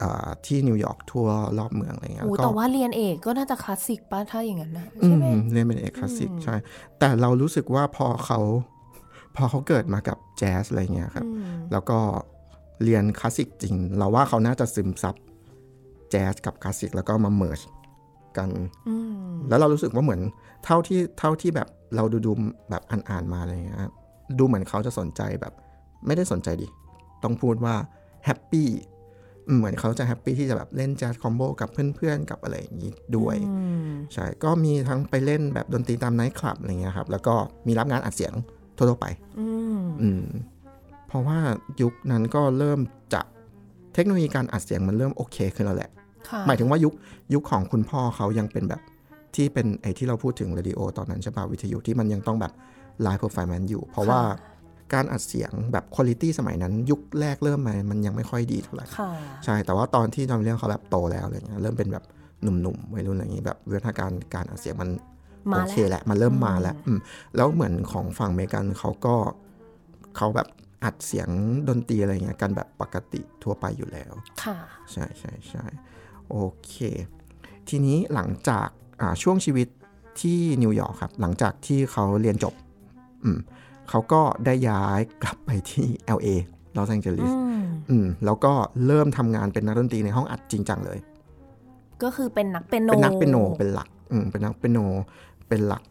[0.02, 1.28] อ่าที่นิวยอร์กทั่ว
[1.60, 6.56] รอบเมืองอะไรเงี้ยโอ้ก็แต่ว่าเรียนเอกก็น่าจะคลาสสิกป่ะถ้าอย่างนั้นนะอืใช่ไหมมเรียนเป็นเอกคลาสสิกใช่
[7.00, 8.40] แต่เรารู้สึกว่าพอเขา
[9.36, 11.26] พอเขาเกิดมากับแจ๊สอะไรเงี้ยครับ
[11.72, 12.00] แล้วก็
[12.84, 15.16] เรียนคลาสสิกจริง เราว่าเขาน่าจะซึมซับ
[16.12, 17.62] แจ๊สกับคลาสสิกแล้วก็มา merge
[18.38, 18.50] กัน
[19.50, 20.22] แล้วเรารู้สึกว่าเหมือน
[20.66, 22.32] เท่าที่เท่าที่แบบเราดูดู
[22.70, 23.94] แบบอ่านๆมาอะไรเงี้ยครับ
[24.40, 25.54] ดูเหมือนเขาจะสนใจแบบ
[26.06, 26.68] ไม่ได้สนใจดิ
[27.24, 27.76] ต้องพูดว่า
[28.26, 28.70] happy
[29.48, 33.36] อืมเหมือนเขาจะ happy ที่จะแบบเล่น jazz combo กับเพื่อนๆ กับอะไรอย่างนี้ด้วย
[34.14, 37.36] ใช่ ก็มีทั้งไปเล่นแบบดนตรีตามไนท์คลับอะไรเงี้ยครับ แล้วก็
[37.68, 38.34] มีรับงานอัดเสียง
[38.76, 39.08] ทั่วๆไป
[40.02, 40.24] อืม
[41.12, 41.40] เพราะว่า
[41.82, 42.80] ยุคนั้นก็เริ่ม
[43.14, 43.22] จะ
[43.94, 45.92] เทคโนโลยีการอัดเสียงมันเริ่มโอเคขึ้นแล้วแหละ
[46.30, 46.94] ค่ะหมายถึงว่ายุค
[47.34, 48.82] ยุคของคุณพ่อเขายังเป็นแบบ
[49.36, 52.54] ที่เป็นไอ้ที่เราพูดถึงเรดิโอตอนนั้นใช่ป่ะวิทยุที่มันยังต้องแบบ
[53.02, 54.22] live performance อยู่ เพราะว่า
[54.94, 59.10] การอัดเสียงแบบคุณ i t y สมัยนั้นยุคแรกเริ่มมามันยังไม่ค่อยดีเท่าไหร่ค่ะ
[59.46, 62.04] ใช่แต่ว่าตอนที่จอห์นวิลเลียมเขาแบบโตแล้วอะไรเงี้ยเริ่มเป็นแบบ
[62.44, 64.90] หนุ่มๆวัยรุ่นอะไรอย่างงี้แบบวิวัฒนาการการอัดเสียงมัน
[65.54, 67.00] มาโอแล้วแหละมันเริ่มมาแล้วอืม
[67.36, 69.16] แล้วเหมือนของฝั่งอเมริกันเขาก็
[70.18, 70.48] เขาแบบ
[70.84, 71.30] อัดเสียง
[71.70, 74.14] ดนตรีอะไรเงี้ยกันแบบปกติทั่วไปอยู่แล้ว
[74.44, 74.58] ค่ะ
[74.92, 75.66] ใช่ใช่ใช่
[76.30, 76.76] โอเค
[77.70, 78.68] ทีนี้หลังจาก
[79.24, 79.68] ช่วงชีวิต
[80.22, 82.54] ที่นิวยอร์กครับ หลังจากที่เขาเรียนจบ
[83.24, 83.40] อืม
[83.90, 86.28] เขาก็ได้ย้ายกลับไปที่ LA
[86.76, 87.32] ลอสแองเจลิส
[87.90, 88.54] อืมแล้วก็
[88.86, 91.00] เริ่มทำงานเป็นนักดนตรีในห้องอัดจริงจังเลย
[92.04, 94.80] ก็คือเป็นนักเปียโน เป็นนักเปียโนเป็นหลัก อืมเป็นนักเปียโน
[95.48, 95.84] เป็นหลัก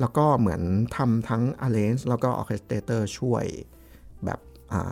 [0.00, 0.60] แล้วก็เหมือน
[0.96, 3.71] ทำทั้ง arrange แล้วก็ orchestrator ช่วยแบบ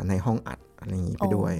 [0.08, 1.54] ในห้องอัดอะไรอย่างนี้ไปด้วย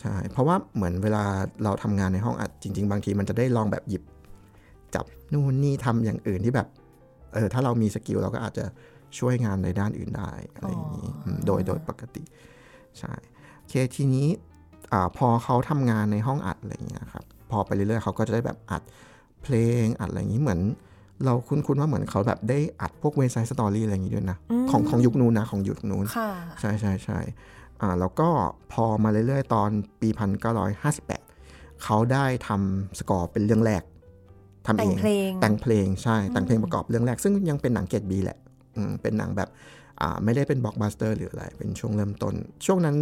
[0.00, 1.24] ใช่ เพราะว่าเหมือนเวลา
[1.64, 4.02] เราทำงานในห้องอัดจริง ๆ บางทีมันจะได้ลองแบบหยิบ
[4.94, 6.68] จับนู่นนี่ทำอย่างอื่นที่แบบ
[7.34, 8.64] เออถ้าเรามี skill เราก็อาจจะ
[9.18, 11.08] ช่วยงานในด้านอื่นได้อะไรอย่างนี้
[11.46, 12.22] โดยโดยปกติ
[12.98, 13.12] ใช่
[13.68, 14.28] เคทีนี้
[14.92, 18.82] อพอเขาทำงานในห้องอัดอะไรอย่างเงี้ยครับพอไปเรื่อยๆเขาก็จะได้แบบอัด
[19.42, 20.60] เพลงอัดอะไรอย่างนี้เหมือน
[21.24, 24.38] เราคุ้นๆว่าเหมือนเขาแบบได้อัดพวก West Side Story อะไรอย่างนี้ด้วยนะ
[24.70, 26.04] ของของยุคนู้นนะ ของยุคนู้น
[26.60, 27.18] ใช่ใช่ใช่
[27.80, 28.28] อ่าแล้วก็
[28.72, 31.22] พอมาเรื่อยๆ ตอนปีพันเก้าร้อยห้าสิบแปด
[31.84, 33.82] เขาได้ทำสกอร์เป็นเรื่องแรก
[34.66, 34.96] ทำเอง
[35.40, 38.38] แต่งเพลงใช่แต่งเพลงประกอบเรื่องแรก ซึ่งยังเป็นหนังเกรด B แหละ
[39.02, 39.48] เป็นหนังแบบ
[40.24, 42.34] ไม่ได้เป็นบล็อกบัสเตอร์หรืออะไร เป็นช่วงเริ่มต้น
[42.66, 42.96] ช่วงนั้น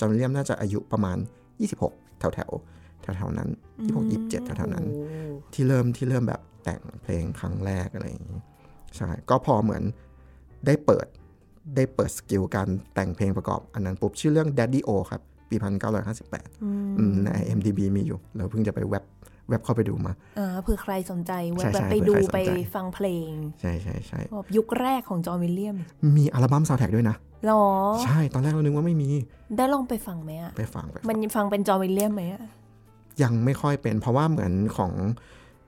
[0.00, 1.16] จอห์นวิลเลียมน่าจะอายุประมาณ
[1.68, 2.50] 26 แถว
[3.02, 3.50] แถวแถวแถวนั้น
[3.92, 4.86] 26 27แถวแถวนั้น
[5.54, 8.40] ที่เริ่มที่เริ่มแบบแต่งเพลงครั้งแรกอะไรอย่างนี้
[8.96, 9.82] ใช่ก็พอเหมือน
[10.66, 11.06] ได้เปิด
[11.76, 15.56] ได้เปิด skill การแต่งเพลงประกอบอันนั้นปุ๊บชื่อเรื่อง Daddy O ครับ ปี
[16.20, 19.04] 1958ใน IMDb มีอยู่ เราเพิ่งจะไปเว็บ
[19.48, 22.38] เว็บเข้าไปดูมาอ่าเผื่อใครสนใจแวบไปดูไป
[22.74, 24.20] ฟังเพลง ใช่ใช่ใช่
[24.56, 25.76] ยุคแรกของจอห์นวิลเลียม
[26.16, 27.64] มีอัลบั้มซาวด์แท็กด้วยนะหรอ
[28.04, 29.10] ใช่ตอนแรกเรานึกว่าไม่มี
[29.56, 32.42] ได้ลองไปฟังไหมอะไปฟังไปมันฟังเป็นจอห์นวิลเลียมไหมอะ
[33.22, 34.92] ยังไม่ค่อยเป็น เพราะว่าเหมือนของ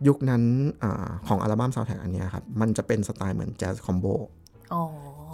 [0.06, 0.42] ยุคนั้น
[0.82, 0.84] อ
[1.28, 4.06] ของอัลบั้มซาวด์แท็กอันนี้ครับ มันจะเป็นสไตล์เหมือน jazz combo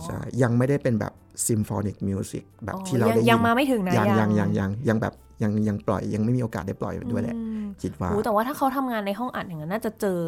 [0.04, 1.12] ใช่ยังไม่ได้เป็นแบบ
[1.46, 7.36] symphonic music แบบที่เราได้ยินยังมาไม่ถึงนะยังยังยังยังยังแบบยังยังปล่อยยังไม่มีโอกาสได้ปล่อยด้วยแหละ
[7.82, 10.20] คิดว่าแต่ว่าถ้าเขาทำงานในห้องอัดอย่างนั้นน่าจะเจอ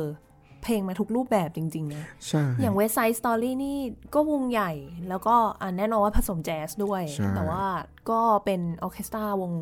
[0.63, 3.79] เพลงมาทุกรูปแบบจริง ๆ นะ ใช่ อย่าง West Side Story นี่
[4.15, 4.73] ก็วงใหญ่
[5.09, 7.03] แล้วก็อ่าแน่นอนว่าผสมแจ๊สด้วย
[7.37, 7.65] แต่ว่า
[8.11, 9.53] ก็เป็นออเคสตราวง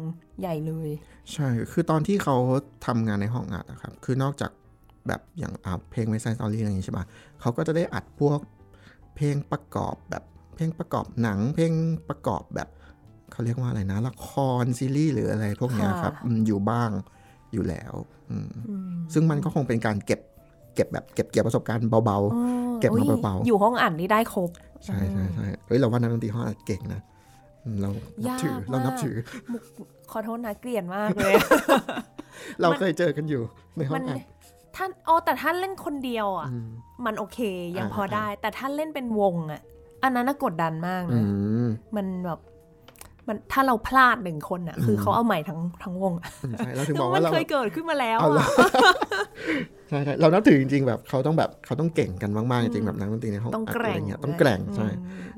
[0.40, 0.90] ใหญ่เลย
[1.32, 2.36] ใช่ คือตอนที่เขา
[2.86, 4.52] ทำงานในห้องอัดนะครับ คือนอกจาก
[5.06, 7.04] แบบอย่างอ่าเพลง West Side Story อะไรอย่างนี้ใช่ปะ
[7.40, 8.38] เขาก็จะได้อัดพวก
[9.16, 10.24] เพลงประกอบแบบ
[10.56, 11.72] เพลงประกอบหนัง เพลง
[12.08, 12.68] ประกอบแบบ
[13.32, 14.30] เขาเรียกว่าอะไรนะ ละค
[14.62, 16.14] รซีรีส์หรืออะไรพวกนี้ครับ
[16.46, 16.90] อยู่บ้าง
[17.52, 17.94] อยู่แล้ว
[19.12, 20.20] ซึ่งมันก็คงเป็นการเก็บ
[20.74, 24.50] เก็บแบบเก็บเกี่ยวประสบการณ์เบาๆ เก็บมาเบาๆ อยู่ห้องอัดนี่ได้ครบ
[24.84, 27.00] ใช่ใช่ใช่เฮ้ยเราว่านักดนตรีห้องอัดเก่งนะ
[27.80, 27.90] เรา
[28.24, 29.16] นับถือเรานับถือ
[30.10, 31.34] ขอโทษนะเกลียดมากเลย
[32.60, 33.42] เราเคยเจอกันอยู่
[33.76, 34.18] ในห้องอ่าน
[34.76, 36.48] ท่านอ๋อแต่ท่านเล่นคนเดียวอะ
[37.06, 37.38] มันโอเค
[37.76, 39.60] ยังพอได้ แต่ท่านเล่นเป็นวงอะ
[40.02, 41.22] อันนั้นน่ากดดันมากนะ
[41.96, 42.40] มันแบบ
[43.26, 46.12] มันถ้าเราพลาดหนึ่งคนอะ คือเขาเอาใหม่ทั้งทั้งวง
[46.58, 48.18] ใช่เราถึงบอกว่าเราเคยเกิดขึ้นมาแล้ว
[49.90, 54.88] ใช่ใช่เรานับถือจริงๆแบบเขาต้องแบบเขาต้องเก่งกันมากๆจริงๆแบบนักดนตรีในห้องต้องแกร่งเงี้ยต้องแกร่งใช่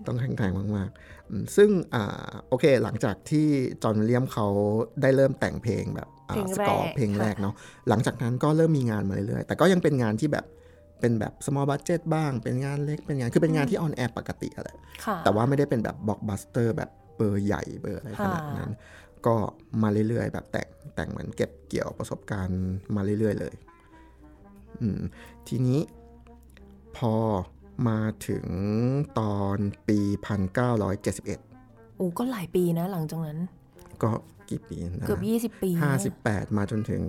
[0.07, 3.47] ต้องแข็งแกร่งมากๆ ซึ่งอ่าโอเคหลังจากที่
[3.83, 4.47] จอห์นวิลเลียมเขา
[5.03, 6.09] ได้เริ่มแต่งเพลงแบบ
[6.55, 7.55] สกอร์เพลงแรกเนาะ
[7.89, 10.47] หลังจากนั้นก็เริ่มมีงานมาเรื่อยๆ แต่ก็ยังเป็นงานที่แบบ
[11.01, 14.69] เป็นแบบ small budget บ้าง เป็นงานเล็ก เป็นงาน คือเป็นงานที่ on air ปกติอะไร
[15.25, 18.71] แต่ว่าไม่ได้เป็นแบบบล็อกบัสเตอร์แบบเบอร์ใหญ่เบอร์อะไรขนาดนั้น
[19.27, 19.35] ก็
[19.83, 22.61] มาเรื่อยๆ แบบแต่งแต่งเหมือนเก็บเกี่ยวประสบการณ์
[22.97, 23.72] มาเรื่อยๆเลยอืม
[25.49, 25.81] ทีนี้
[26.97, 27.15] พอ
[27.89, 28.47] มาถึง
[29.21, 29.99] ตอนปี
[30.79, 33.39] 1971 โอ้ก็หลายปีนะหลังจากนั้น
[34.03, 34.11] ก็
[34.51, 35.19] กี่ปีนะเกือ
[35.51, 35.71] บ 20 ปี
[36.13, 37.03] 58 มาจนถึง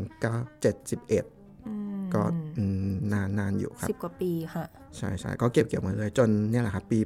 [0.84, 2.24] 71 ก็
[3.14, 4.66] นานนานอยู่ครับสิบกว่าปีค่ะ
[4.98, 7.00] ใช่ใช่ก็เก็บเกี่ยวมาเลยจนเนี่ยแหละครับ ปี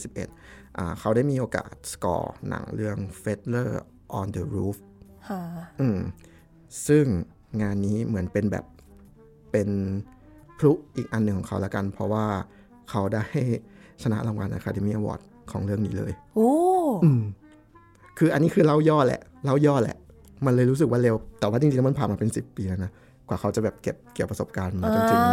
[0.00, 3.70] 1971อ่าเขาได้มีโอกาสสกอร์หนังเรื่อง Feather
[4.18, 4.76] on the Roof
[5.80, 6.00] อืม
[6.86, 7.06] ซึ่ง
[7.62, 8.64] งานนี้เหมือนเป็นแบบ
[9.50, 9.68] เป็น
[10.58, 12.24] พลุอีกอันหนึ่งของเขาแล้วกัน เพราะว่า
[12.90, 13.24] เขาได้
[14.02, 16.52] ชนะรางวัล Academy Award ของเรื่องนี้เลย โอ้
[18.18, 19.96] คืออันนี้คือเล่าย่อแหละ เล่าย่อแหละ
[20.44, 22.92] มันเลยรู้สึกว่าเร็ว แต่ว่าจริงๆมันผ่านมาเป็นสิบปีแล้วนะ
[23.28, 25.24] กว่าเขาจะแบบเก็บเกี่ยวประสบการณ์มาจนถึง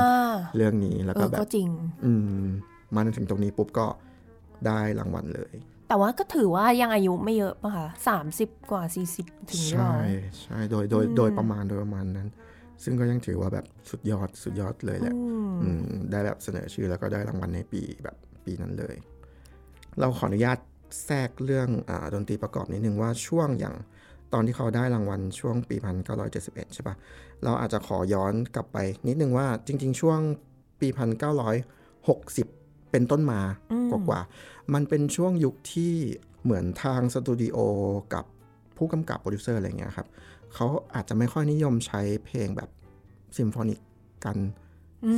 [0.56, 1.69] เรื่องนี้แล้วก็แบบจริง
[2.06, 2.12] อื
[2.43, 2.45] ม
[2.95, 3.88] มาถึงตรงนี้ปุ๊บก็
[4.65, 5.54] ได้รางวัลเลย
[5.89, 9.93] แต่ว่าก็ถือว่ายังอายุไม่เยอะป่ะคะสามสิบกว่าสี่สิบถึงใช่
[10.41, 12.28] ใช่โดยโดยโดยประมาณโดยประมาณนั้น
[12.83, 15.15] ซึ่งก็ยังถือว่าแบบสุดยอดสุดยอดเลยแหละ
[16.11, 18.95] ได้แบบเสนอชื่อแล้วก็ได้รางวัลในปีแบบปีนั้นเลย
[19.99, 20.57] เราขออนุญาต
[21.05, 23.75] แทรกเรื่องอดนตรีประกอบนิดนึงว่าช่วงอย่าง
[24.33, 26.95] ตอนที่เขาได้รางวัลช่วงปีพันเก้าร้อยเจ็ดสิบเอ็ดใช่ปะ
[27.43, 30.19] เราอาจจะขอย้อนกลับไปนิดนึงว่าจริง ๆ ช่วง
[30.79, 31.55] ปีพันเก้าร้อย
[32.09, 32.47] หกสิบ
[32.91, 33.41] เป็นต้นมา
[34.07, 34.21] กว่า
[34.73, 35.93] มันเป็นช่วงยุคที่
[36.43, 37.57] เหมือนทางสตูดิโอ
[38.13, 38.25] กับ
[38.77, 40.07] ผู้กำกับโปรดิวเซอร์อะไรเงี้ยครับ
[40.53, 42.69] เขาอาจจะไม่ค่อยนิยมใช้เพลงแบบ
[43.38, 43.79] symphonic
[44.25, 44.38] กัน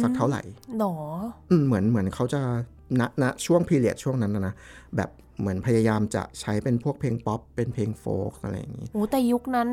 [0.02, 0.42] สักเท่าไหร่
[0.78, 0.94] เนาะ
[1.50, 2.42] อืมเหมือนเหมือนเขาจะ
[3.00, 4.54] ณณช่วง period ช่วงนั้นนะนะ
[4.96, 5.10] แบบ
[5.40, 9.70] เหมือนพยายามจะใช้เป็นพวกเพลงป๊อปเป็นเพลง folk อะไรอย่างนี้โอ้แต่ยุคนั้น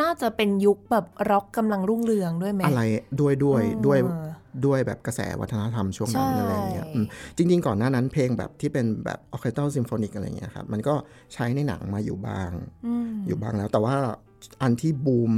[0.00, 2.82] น่าจะเป็นยุคแบบร็อกกำลังรุ่งเรืองด้วยไหมอะไร
[3.20, 4.31] ด้วยด้วยด้วยเออ
[4.66, 10.94] ด้วยแบบกระแสวัฒนธรรมช่วงนั้นใช่อะไรอย่างเงี้ยอืมจริง ๆ ก่อนหน้านั้นเพลงแบบที่เป็นแบบออร์เคสตรา symphonic อะไรอย่างเงี้ยครับมันก็
[11.34, 12.50] ใช้ในหนังมาอยู่บ้าง
[12.86, 13.96] อืมอยู่บ้างแล้วแต่ว่า
[14.62, 15.32] อันที่บูม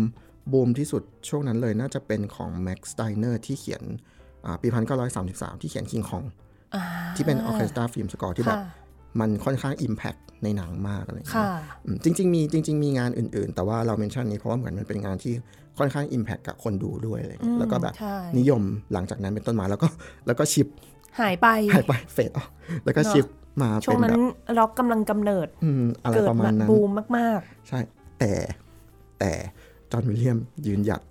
[0.53, 3.83] บูมที่สุดช่วงนั้นเลยน่าจะเป็นของ Max Steiner ที่เขียน
[4.44, 4.68] อ่าปี
[5.14, 6.27] 1933ที่เขียน King Kong
[6.74, 6.83] อ่า
[7.16, 8.85] ที่เป็นออร์เคสตรา film score ที่แบบค่ะ
[9.20, 11.50] มันค่อนข้าง impact ในหนังมากอะไรอย่างเงี้ค่ะย
[11.85, 15.35] อืมจริง ๆ มีจริง ๆ มีงานอื่น ๆ แต่ว่าเรา mention นี้เพราะว่าเหมือนมันเป็นงานที่
[15.78, 19.88] ค่อนข้าง Impact กับคนดูด้วยอะไรอย่างเงี้ยแล้วก็แบบใช่นิยมหลังจากนั้นเป็นต้นมาแล้วก็
[20.26, 20.68] แล้วก็ชิป
[21.20, 22.48] หายไปหายไปเฟดออก
[22.84, 23.26] แล้วก็เนอะชิป
[23.62, 24.20] มาช่วเป็งนนั้แบนบ
[24.58, 27.78] ร็อกกำลังกำเนิดอืมอะไรเกิดประมาณนั้นบูมมากใช่
[28.18, 28.32] แต่
[29.18, 29.32] แต่
[29.90, 31.02] จอห์นวิลเลียมยืนหยัด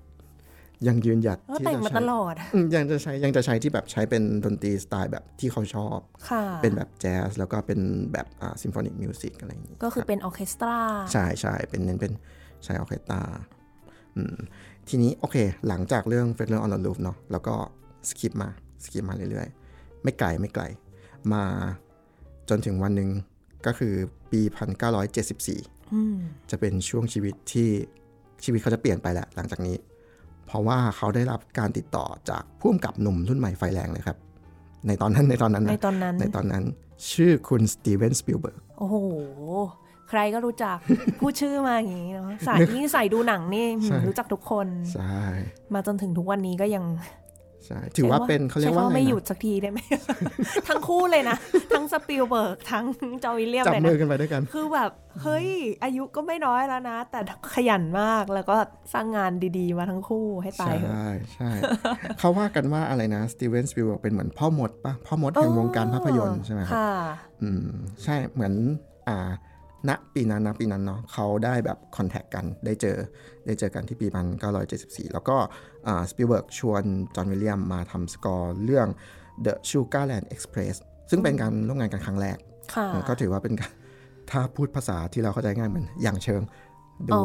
[0.87, 5.99] ยังยืนหยัดๆก็ที่แต่งจะมาใช้ตลอดอืมยังจะใช้ยังจะใช้ที่แบบใช้เป็นดนตรีสไตล์แบบที่เขาชอบ
[6.29, 7.79] ค่ะเป็นแบบแจ๊สแล้วก็เป็น
[8.13, 10.77] แบบอ่าซิมโฟนิกมิวสิกอะไรอย่างนี้ก็คือเป็นออร์เคสตรา
[11.13, 12.13] ใช่ใช่เป็นเน้นเป็น
[12.63, 13.62] ใช้ออร์เคสตราอืม
[14.87, 17.53] ทีนี้โอเค หลังจากเรื่อง f e d e r on the Roof เนาะแล้วก็
[18.09, 18.49] skip มา
[18.83, 20.63] skip มาเรื่อยๆ ไม่ไกลไม่ไกล
[21.33, 21.43] มา
[22.49, 23.09] จนถึงวันหนึ่ง
[23.65, 23.93] ก็คือ
[24.31, 24.41] ปี
[25.17, 26.17] 1974อืม
[26.51, 27.69] จะเป็นช่วงชีวิตที่
[28.43, 29.75] ชีวิตเขาจะเปลี่ยนไปแหละหลังจากนี้
[30.45, 34.17] เพราะว่าเขาได้รับการติดต่อจากผู้กำกับหนุ่มรุ่นใหม่ไฟแรงเลยครับ
[34.87, 36.63] ในตอนนั้นในตอนนั้นในนะตอนนั้นในตอนนั้น
[37.11, 38.95] ชื่อคุณสตีเวนสปิลเบิร์กโอ้โห
[40.13, 40.77] ใครก็รู้จัก
[41.19, 45.21] พูดชื่อมาอย่างนี้เนาะสายยิ่งสายดูหนังนี่หืมรู้จักทุกคนใช่
[45.73, 46.83] มาจนถึงทุกวันนี้ก็ยัง
[47.65, 49.79] ใช่ถือว่าเป็นเขาเรียกว่าใช้อะไรไม่หยุดนะสักทีได้ไหม
[50.67, 51.37] ทั้งคู่เลยนะ
[51.75, 52.85] ทั้งสปิลเบิร์กทั้ง
[53.23, 55.47] จอห์นวิลเลียมจับเลยมือนะกันไปด้วยกัน คือแบบ เฮ้ย
[55.83, 57.19] อายุก็ไม่น้อยแล้วนะ แต่
[57.53, 58.55] ขยันมากแล้วก็
[58.93, 61.49] สร้างงานดีๆ มาทั้งคู่ให้ตายเถอะใช่ใช่
[62.19, 66.91] เขาว่ากันว่าอะไรนะสตีเวนสปิลเบิร์กเป็นเหมือนพ่อมดปะพ่อมดแห่งวงการภาพยนตร์ใช่ไหมครับค่ะ
[67.43, 67.67] อือืม
[68.03, 68.53] ใช่เหมือน
[69.07, 69.17] อ่า
[69.89, 72.97] ณปีนั้นนะปีนั้นเนาะเขาได้แบบ contact กันได้เจอ
[73.45, 74.07] ได้เจอกันที่ปี
[74.59, 75.37] 1974 แล้วก็
[75.87, 76.83] อ่าสปิลเบิร์กชวน
[77.15, 78.87] จอห์นวิลเลียมมาทำสกอร์เรื่อง
[79.45, 80.75] The Sugarland Express
[81.09, 82.37] ซึ่งเป็นการร่วมงานกันครั้งแรก
[82.73, 83.71] ค่ะเออก็ถือว่าเป็นการ
[84.31, 86.41] ถ้าพูดภาษาที่เราเข้าใจง่ายเหมือนหยั่งเชิง
[87.09, 87.23] ดูอ๋อ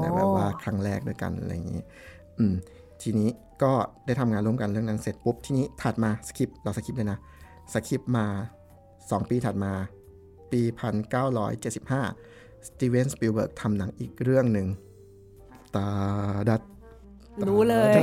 [0.00, 1.82] ในแบบว่าครั้งแรกด้วยกันอะไรอย่างนี้
[2.38, 2.54] อืม
[3.02, 3.28] ทีนี้
[3.62, 3.72] ก็
[4.06, 7.18] ได้ทำงานร่วมกันเรื่องนั้นเสร็จปุ๊บทีนี้ถัดมา skip เรา skip เลยนะ
[7.72, 8.26] skip มา
[8.78, 9.72] 2 ปีถัดมา
[10.52, 10.62] ปี
[11.44, 14.66] 1975 สตีเวนสปิลเบิร์กทำหนังอีกเรื่องหนึ่ง
[15.76, 15.88] ตา
[16.48, 16.60] ดัด
[17.48, 18.00] รู้เลย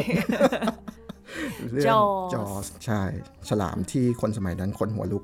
[1.72, 3.02] เรื่อง Jaws Jawsใช่
[3.50, 5.24] ฉลามที่คนสมัยนั้นขนหัวลุก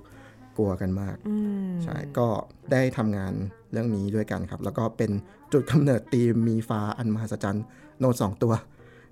[0.57, 1.35] กลัวกันมากอื
[1.67, 2.27] มใช่ก็
[2.71, 3.33] ได้ทำงาน
[3.71, 5.11] เรื่องนี้ด้วยกันครับ แล้วก็เป็น
[5.53, 7.65] จุดกำเนิดตีมมีฟาอันมหัศจรรย์
[7.99, 8.53] โน้ตสองตัว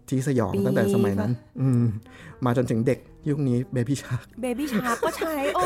[0.10, 1.32] ที่สยองตั้งแต่สมัยนั้น
[1.62, 1.86] อืม
[2.46, 5.64] มาจนถึงเด็กยุคนี้ Baby Shark Baby Shark ก็ใช้ โอ้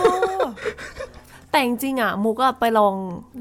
[1.54, 2.96] แต่จริงๆอะมูก็ไปลอง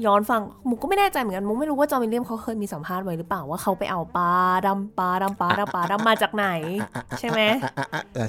[0.05, 4.31] ย้อนฟังมูก็ไม่แน่ใจเหมือนกันมูไม่รู้ว่าจอห์นวิลเลียมเขาเคยมีสัมภาษณ์ไว้หรือเปล่าว่าเขาไปเอาปลา
[4.65, 6.47] ดำปลาดำปลาดำปลาดำมาจากไหน
[7.19, 7.41] ใช่ไหม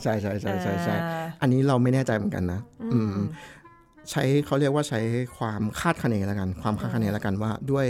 [0.03, 2.61] ใช่ใช่ใช่ใช่ใช่อ่าอันนี้เราไม่แน่ใจเหมือนกันนะ
[2.93, 3.14] อืม
[4.11, 5.01] ใช้เขาเรียกว่าใช้
[5.37, 7.87] ความคาดคะเนแล้วกัน ความคาดคะเนแล้วกันว่าด้วย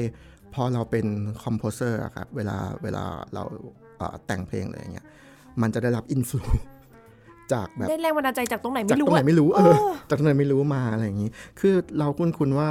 [0.54, 1.06] พอเราเป็น
[1.44, 3.42] composer ครับเวลาเวลาเรา
[3.98, 5.06] เอ่อแต่งเพลงอะไรอย่างเงี้ย
[5.62, 6.42] มันจะได้รับ influ
[7.52, 9.74] จากแบบได้แรงบันดาลใจจากตรงไหนจากไม่ตรู้รงไหนอะไม่รู้เออ
[10.08, 11.30] จากตรงไหนไม่รู้มาอะไรอย่างนี้
[11.60, 12.70] คือเราคุ้นคุณว่า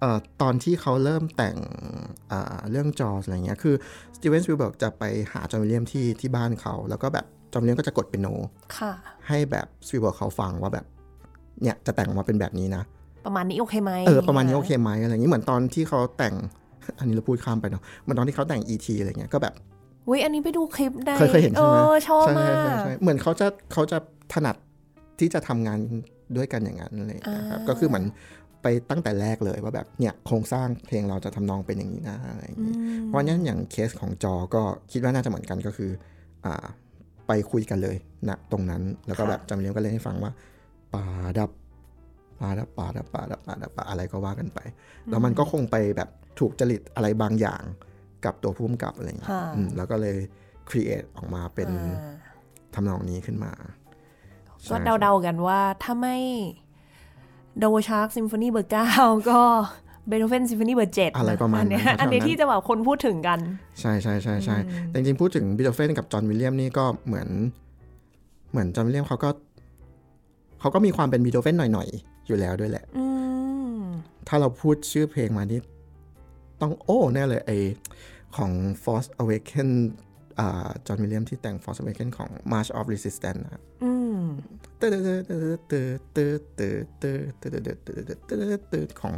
[0.00, 1.56] เอ่อตอนที่เขาเริ่มแต่ง
[2.32, 3.74] อ่าเรื่อง Jaws อะไรเงี้ยคือ
[4.16, 8.28] สตีเวนสปิลเบิร์กจะไปหาจอห์นวิลเลียมที่ที่บ้านเขา แล้วก็แบบจอห์นวิลเลียมก็จะกดเปียโน
[8.78, 8.92] ค่ะ
[9.28, 10.86] ให้แบบสปิลเบิร์กเขาฟังว่าแบบ
[11.62, 12.82] เนี่ยจะแต่งออกมาเป็นแบบนี้นะ
[13.26, 16.34] ประมาณนี้โอเคไหมเออประมาณนี้โอเคไหมอะไรอย่างนี้เหมือนตอนที่เขาแต่ง
[16.98, 18.86] อันนี้เราพูดข้ามไปเนาะเหมือนตอนที่เขาแต่ง E.T.
[19.00, 19.54] อะไรเงี้ยก็แบบ
[20.08, 23.98] อุ้ยอันนี้ไปดูคลิปได้เคยเคยเห็นใช่ไหมออชอบใช่มาใช่ใช่กใช่เหมือนเขาจะเขาจะ
[24.32, 24.56] ถนัด
[25.20, 25.78] ที่จะทำงาน
[26.36, 28.04] ด้วยกันอย่างนั้นอะไรอย่างเลยครับอ่าก็คือเหมือน
[28.62, 35.90] ไปตั้งแต่แรกเลยว่าแบบเนี่ยโครงสร้างเพลงเราจะทำนองเป็นอย่างนี้นะอะไรอย่างอืนี้มเพราะฉะนั้นอย่างเคสของ Jaws ก็คิดว่าน่าจะเหมือนกันก็คือ
[36.44, 36.64] อ่า
[37.26, 37.96] ไปคุยกันเลย
[38.28, 40.32] นะตรงนั้นแล้วก็แบบจำเรียงก็เลยให้ฟังว่า
[40.94, 41.04] ปา
[41.38, 41.50] ดับ
[42.40, 44.58] ปาดับปาดับปาดับปาดับปาอะไรก็ว่ากันไป
[45.10, 47.62] แล้วมันก็คงไปแบบถูกจริตอะไรบางอย่าง
[48.24, 50.16] กับตัวผู้กำกับอะไรอย่างเงี้ยค่ะอืมแล้วก็เลย
[50.70, 52.14] create ออกมาเป็นอ่า
[52.74, 53.52] ทำนองนี้ขึ้นมา
[54.70, 56.16] ก็ใช่เดาๆกันว่าถ้าไม่
[57.58, 58.88] Dvořák ซิมโฟนีเบอร์เก้า
[59.30, 59.40] ก็
[60.08, 63.38] เบโธเฟนซิมโฟนีเบอร์เจ็ดอะไรประมาณอันเนี้ยนั้นอันเนี้ยแถวๆนั้นที่จะแบบคนพูดถึงกัน
[63.80, 64.56] ใช่ใช่ใช่ใช่
[64.88, 67.28] แต่จริงๆ พูดถึงบีโธเฟนกับจอห์นวิลเลียมนี่ก็เหมือน
[68.50, 69.30] เหมือนจอห์นวิลเลียมเขาก็
[70.60, 73.06] เขาก็มีความเป็นบีโธเฟนหน่อยๆ อยู่แล้วด้วยแหละอื
[73.74, 73.78] ม
[74.28, 75.60] ถ้าเราพูดชื่อเพลงมานี่
[76.60, 77.50] ต้องโอ้แน่เลยไอ
[78.36, 78.52] ของ
[78.84, 79.70] Force Awaken
[80.40, 84.18] อ่าจอห์นวิลเลียมที่แต่ง Force Awaken ของ March of Resistance นะครับอืม
[84.80, 84.90] ตืด
[85.30, 89.14] ตืดตืดตืดตืดตืดตืดตืดตืดตืดตืดตืดของ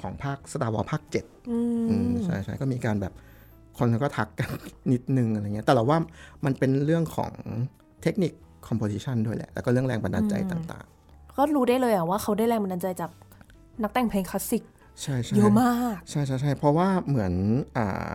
[0.00, 1.58] ของภาค Star Wars ภาค7อื
[1.90, 3.12] อืมมใช่ใช่ก็มีการแบบ
[3.78, 4.50] คนก็ทักกัน
[4.92, 5.98] นิดนึงอะไรเงี้ย แต่เราว่า
[6.44, 7.32] มันเป็นเรื่องของ
[8.02, 8.32] เทคนิค
[8.68, 10.86] composition ด้วยแหละ แล้วก็เรื่องแรงบันดาลใจต่าง
[11.36, 13.10] ก็รู้ได้เลยอะว่าเขาได้แรงบันดาลใจจาก
[13.82, 17.32] นักแต่งเพลงคลาสสิกๆใช่ใช่เยอะมาก ใช่ใช่ใช่เพราะว่าเหมือน
[17.76, 18.10] อ่า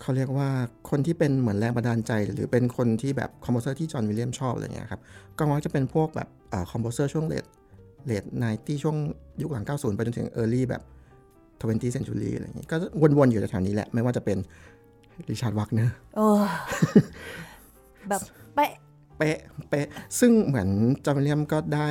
[0.00, 0.48] เขาเรียกว่า
[0.90, 5.00] คนที่เป็นเหมือนแรงบันดาลใจ หรือเป็นคนที่แบบคอมโพเซอร์ที่จอห์นวิลเลียมชอบอะไรเงี้ยครับ
[5.38, 7.44] ก็มักจะเป็นพวกแบบอ่า composer ช่วง late
[8.06, 8.96] late ninety ช่วง
[9.42, 10.82] ยุคหลัง 90 ไปจนถึง early แบบ
[11.60, 12.76] 20 century อะไรอย่างงี้ก็
[13.18, 14.38] วนๆ อยู่แถวๆนี้แหละ ไม่ว่าจะเป็น
[15.30, 16.42] ริชาร์ดวักเนอร์เออ
[18.08, 18.20] แบบ
[18.54, 18.72] เป๊ะ
[19.18, 19.38] เป๊ะ
[19.68, 19.86] เป๊ะ
[20.20, 20.68] ซึ่งเหมือน
[21.04, 21.88] จอห์นวิลเลียมก็ได้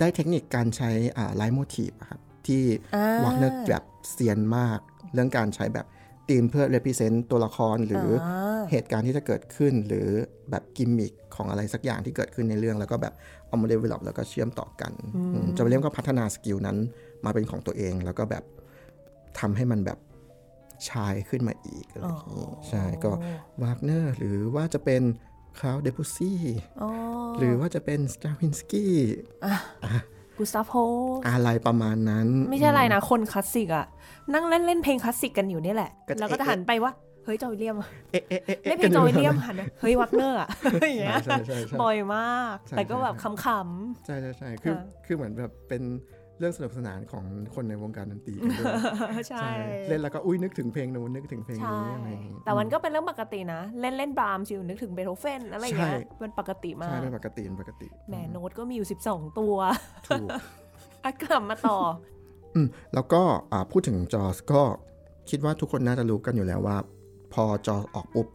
[0.00, 2.62] ได้เทคนิคการใช้อ่า leitmotif ครับที่
[2.94, 4.78] อ่าวักเนอร์แบบเซียนมาก
[5.14, 5.86] เรื่องการใช้แบบ
[6.32, 10.08] ธีมเพื่อ represent ตัวละครหรืออาเหตุการณ์ที่จะเกิดขึ้น หรือ
[10.50, 13.14] แบบกิมมิคของอะไรสักอย่างที่เกิดขึ้นในเรื่อง แล้วก็แบบ
[13.48, 14.92] เอามา develop แล้วก็เชื่อมต่อกัน
[15.34, 16.76] อืมจอห์นวิลเลียมก็พัฒนา skill นั้น
[17.24, 18.44] มาเป็นของตัวเอง แล้วก็แบบ
[19.38, 19.98] ทำให้มันแบบ
[20.88, 23.10] shine ขึ้นมาอีกอะไรอย่างนี้ใช่ก็
[23.62, 25.02] วากเนอร์หรือว่าจะเป็น
[25.58, 26.40] คลาวเดบุซี่
[26.82, 26.90] อ๋อ
[27.38, 28.94] หรือว่าจะเป็นสตราวินสกี้
[30.42, 30.72] กุสตาฟโฮลส์
[31.28, 33.86] อะไรประมาณนั้น ไม่ใช่อะไรนะ คนคลาสสิกอะ
[34.34, 36.92] นั่งเล่นเล่นเพลงคลาสสิกกันอยู่นี่แหละก็จะแล้วก็จะหันไปว่า
[37.24, 40.48] เฮ้ยจอห์นวิลเลียมอะเอ๊ะเอ๊ะเอ๊ะเล่นเพลงจอห์นวิลเลียมหันไปเฮ้ยวักเนอร์อะ
[40.88, 45.82] อย่างเงี้ยใช่ใช่ใช่บ่อยมากใช่แต่ก็แบบใช่ขำใช่ใช่ใช่คือค่ะคือเหมือนแบบเป็น
[46.21, 47.24] เรื่องสนุกสนานของ
[47.54, 49.46] คนในวงการดนตรีกันด้วยๆใช่
[49.88, 59.54] เล่นแล้วก็อุ้ยนึกถึงเพลงนู้นนึกถึงเพลงใช่นี้อะไรอย่างงี้แต่มันก็เป็นเรื่องปกตินะ เล่นเล่นบราห์มส์อยู่นึกถึงเบโธเฟนอะไรอย่างเงี้ยใช่มันปกติมาใช่กเป็นปกติเป็นปกติแหมโน้ตก็มีอยู่ 12 ตัว
[60.06, 60.28] ถูก
[61.04, 61.78] อะกลับมาต่อ
[62.54, 63.22] อืมแล้วก็
[63.52, 64.62] อ่าพูดถึงจอสก็
[65.30, 66.76] คิดว่าทุกคนน่าจะรู้กันอยู่แล้วว่า
[67.32, 68.26] พอจอสออกปุ๊บ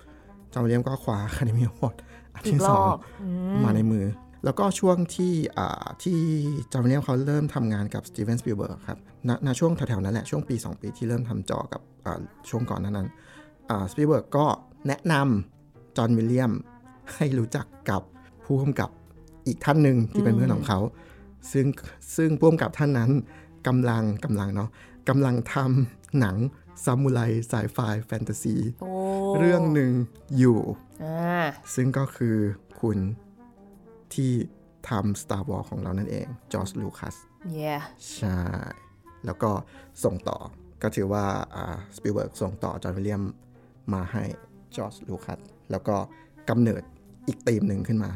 [0.53, 1.95] จอห์นวิลเลียมก็คว้าคาเดมี่อวอร์ด
[2.33, 4.05] อันอีที่กรสอองบอืมมาในมือ
[4.47, 6.19] แล้วก็ช่วงที่อ่าที่
[6.71, 12.19] จอห์นวิลเลียมเขาเริ่มทำงานกับสตีเวนสปิลเบิร์กครับณณช่วงแถวๆนั้นแหละ ช่วงปี 2 ปีที่เริ่มทำจอกับอ่า
[12.49, 13.07] ช่วงก่อนหนานั้น
[13.91, 14.45] สปิลเบิร์กก็
[14.87, 16.51] แนะนำจอห์นวิลเลียม
[17.15, 18.01] ให้รู้จักกับ
[18.45, 18.89] ผู้กำกับ
[19.47, 20.79] อีกท่านหนึ่งที่เป็นเพื่อนของเขา
[21.51, 21.65] ซึ่ง
[22.15, 23.11] ซึ่งผู้กำกับท่านนั้น
[23.67, 24.69] กำลังกำลังเนาะ
[25.09, 26.35] กำลังทำหนัง
[26.85, 28.91] ซามูไรไซไฟแฟนตาซีโอ้
[29.39, 29.91] เรื่องหนึ่ง
[30.37, 30.59] อยู่
[31.03, 31.45] อ่า
[31.75, 32.35] ซึ่งก็คือ
[32.81, 32.97] คุณ
[34.15, 34.31] ที่
[34.89, 37.15] ทำ Star Wars ของเรานั่นเองจอร์จลูคัส
[37.53, 37.75] เย่
[38.15, 38.37] ใช่
[39.25, 39.51] แล้วก็
[40.03, 40.37] ส่งต่อ
[40.81, 41.25] ก็ถือว่า
[41.95, 43.23] สปิลเบิร์กส่งต่อจอห์นวิลเลียม
[43.93, 44.23] มาให้
[44.75, 45.39] จอร์จลูคัส
[45.71, 45.95] แล้วก็
[46.49, 46.83] กำเนิด
[47.27, 48.11] อีกธีมหนึ่งขึ้นมา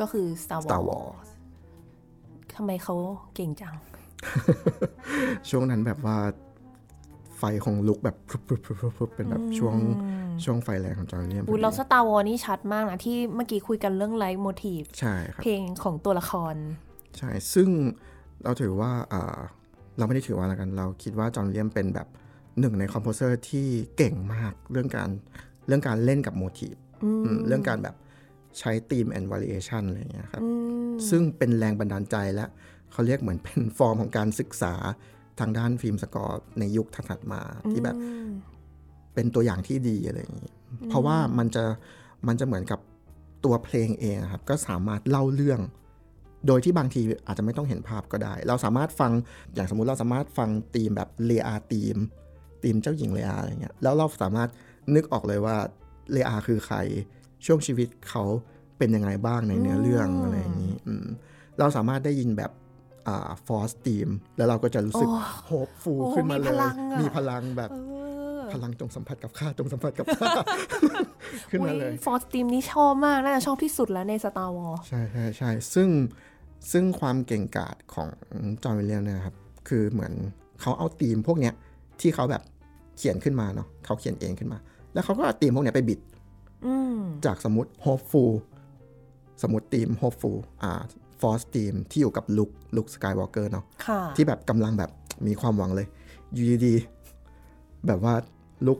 [0.00, 1.28] ก็คือ Star Star Wars Wars
[2.54, 2.94] ทำไมเขา
[3.34, 3.74] เก่งจัง
[5.48, 6.16] ช่วงนั้นแบบว่า
[7.38, 9.76] ไฟของลุกแบบพรุบพรุบพรุบพรุบพรุบเป็นแบบช่วง
[10.44, 16.54] ช่วงไฟแรงของจอห์นวิลเลียมพอุ้อยดีเราสตาร์วอร์สนี่ชัดมากนะที่เมื่อกี้คุยกันเรื่อง leitmotifใช่ครับเพลงของตัวละคร
[17.18, 17.68] ใช่ ซึ่ง
[18.44, 19.38] เราถือว่าอ่า
[19.96, 22.08] เราไม่ได้ถือว่าอะไรกัน เราคิดว่าจอห์นวิลเลียมเป็นแบบ
[22.60, 23.66] หนึ่งใน composer ที่
[23.96, 25.10] เก่งมากเรื่องการ
[25.66, 26.74] เรื่องการเล่นกับ motif
[27.04, 27.96] อืมเรื่องการแบบ
[28.58, 30.42] ใช้ theme and variation อะไรอย่างเงี้ยครับ
[31.08, 32.46] ซึ่งเป็นแรงบันดาลใจและ
[32.92, 34.74] เขาเรียกเหมือนเป็นฟอร์มของการศึกษา
[35.40, 37.96] ทางด้าน film score ในยุคถัดๆมาที่แบบ
[39.14, 40.52] เป็นตัวอย่างที่ดีอะไรอย่างนี้
[40.88, 41.64] เพราะว่ามันจะ
[42.28, 42.80] มันจะเหมือนกับ
[43.44, 45.60] ตัวเพลงเองอะครับ ก็สามารถเล่าเรื่อง
[46.46, 49.12] โดยที่บางทีอาจจะไม่ต้องเห็นภาพก็ได้ เราสามารถฟัง
[49.54, 51.96] อย่างสมมุติเราสามารถฟังธีมแบบ Leia theme
[52.62, 54.48] ธีมเจ้าหญิงเลอาอะไรเงี้ยแล้วเราสามารถ
[54.94, 55.56] นึกออกเลยว่า
[56.12, 56.76] เลอาคือใคร
[57.46, 58.24] ช่วงชีวิตเขา
[58.78, 61.06] เป็นยังไงบ้างในเนื้อเรื่องอะไรอย่างนี้อืม
[61.58, 62.67] เราสามารถได้ยินแบบอ่า
[63.46, 65.08] Force theme แล้วเราก็จะรู้สึก
[65.46, 67.76] hopeful โอ้ขึ้นมามีพลังเลยอะมีพลังแบบเอ
[68.38, 70.32] อพลังจงสัมผัสกับข้าจงสัมผัสกับข้า
[71.50, 75.88] ขึ้นมาเลย Force theme นี่ชอบมาก น่าจะชอบที่สุดแล้วใน Star Wars ใช่ใช่ใช่ซึ่ง
[76.72, 78.08] ซึ่งความเก่งกาจของ
[78.62, 79.36] จอห์นวิลเลียมเนี่ยครับ
[79.68, 80.12] คือเหมือน
[80.60, 81.54] เขาเอาธีมพวกเนี้ย
[82.00, 82.42] ที่เขาแบบ
[82.96, 84.58] เขียนขึ้นมาเนาะเขาเขียนเองขึ้นมา
[84.92, 86.00] แล้วเขาก็เอาธีมพวกเนี้ยไปบิด
[86.66, 88.32] อืมจากสมมติ hopeful
[89.42, 90.72] สมมติธีม hopeful อ่า
[91.20, 94.90] force ธีมที่อยู่กับลุคลุคสกายวอล์กเกอร์เนาะค่ะที่แบบกำลังแบบ
[95.26, 95.86] มีความหวังเลย
[96.32, 98.14] อยู่ดีๆแบบว่า
[98.66, 98.78] ลุค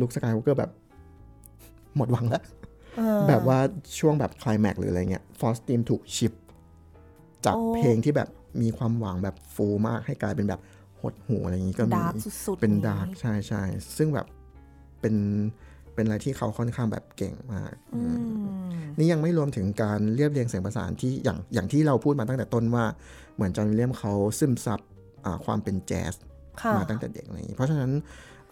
[0.00, 0.70] ลุคสกายวอล์กเกอร์แบบ
[1.96, 2.42] หมดหวังแล้ว
[2.96, 3.58] เออแบบว่า
[3.98, 6.32] ช่วงแบบคลายแม็กหรืออะไรเงี้ย Force theme ถูก shift
[7.44, 8.28] จากโอ้เพลงที่แบบ
[8.62, 10.60] มีความหวังแบบฟูมากให้กลายเป็นแบบ
[11.00, 12.14] หดหู่อะไรอย่างนี้ก็มี dark
[12.46, 13.62] สุดๆเป็นอย่างนี้ dark ใช่ใช่
[13.96, 14.26] ซึ่งแบบ
[15.00, 15.14] เป็น
[15.98, 18.18] เป็นอะไรที่เขาค่อนข้างแบบเก่งมากอืม
[18.98, 22.84] นี่ยังไม่รวมถึงการเรียบเรียงเสียงประสานที่อย่างอย่างที่เราพูดมาตั้งแต่ต้นว่า
[23.34, 24.80] เหมือนจอห์นวิลเลียมเขาซึมซับ
[25.24, 26.14] อ่าความเป็นแจ๊ส
[26.60, 27.90] ค่ะมาตั้งแต่เด็กอะไรอย่างนี้เพราะฉะนั้น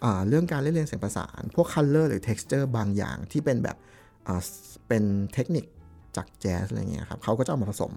[0.03, 3.77] อ่าเรื่องการเรียบเรียงเสียงประสาน พวก color หรือ texture บางอย่างที่เป็นแบบ
[4.27, 4.41] อ่า
[4.87, 5.65] เป็นเทคนิค
[6.17, 7.93] จากแจ๊สอะไรเงี้ยครับเขาก็จะเอามาผสม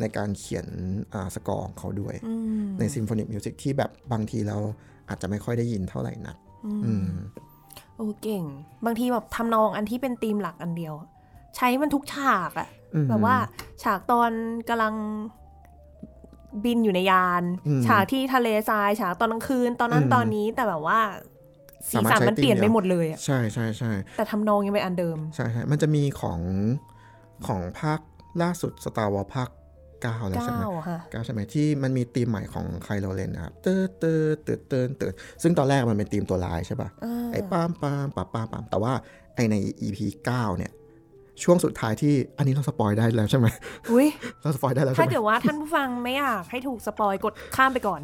[0.00, 0.66] ในการเขียน
[1.14, 4.56] อ่าสกอร์ของเขาด้วยอืมใน symphonic music ที่แบบบางทีเรา
[5.08, 6.36] อาจจะไม่ค่อยได้ยินเท่าไหร่นัก
[6.84, 7.06] อืม
[7.96, 8.44] โอ้เก่ง
[8.84, 11.08] บางทีแบบทำนองอันที่เป็นธีมหลักอันเดียวอะ
[11.56, 13.36] ใช้มันทุกฉากอะอืมแบบว่า
[13.82, 14.30] ฉากตอน
[14.68, 14.94] กำลัง
[16.64, 21.00] บินอยู่ในยานอืมฉากที่ทะเลทราย ฉากตอนกลางคืน ตอนนั้นอืมตอนนี้แต่แบบว่า
[21.90, 26.40] สีสามารถสันใช้มันเปลี่ยนธีมไปเดียวหมดเลยอะใช่ใช่ใช่แต่ทำนองยังเป็นอันเดิม ใช่ใช่มันจะมีของ
[27.46, 28.00] ของภาค
[28.42, 29.48] ล่าสุด Star Wars ภาค
[30.04, 38.92] เก้าแล้วใช่ไหมเก้าอะค่ะเก้าใช่ไหมที่มันมีธีมใหม่ของไคโรเลนนะครับเตอเตอเตอเตอเตอซึ่งตอนแรกมันเป็นธีมตัวร้ายใช่ป่ะอ่าไอ้ป้ามปามปามปามปามแต่ว่า
[39.34, 39.98] ไอใน EP
[40.28, 40.72] 9 เนี่ย
[41.42, 43.46] ช่วงสุดท้ายที่อันนี้เรา spoil ได้แล้วใช่ไหม
[43.92, 44.08] อุ้ย
[44.40, 48.00] เรา spoil ได้แล้วใช่ถ้าไหมเกิดว่าท่านผู้ฟังไม่อยากให้ถูก spoil กดข้ามไปก่อน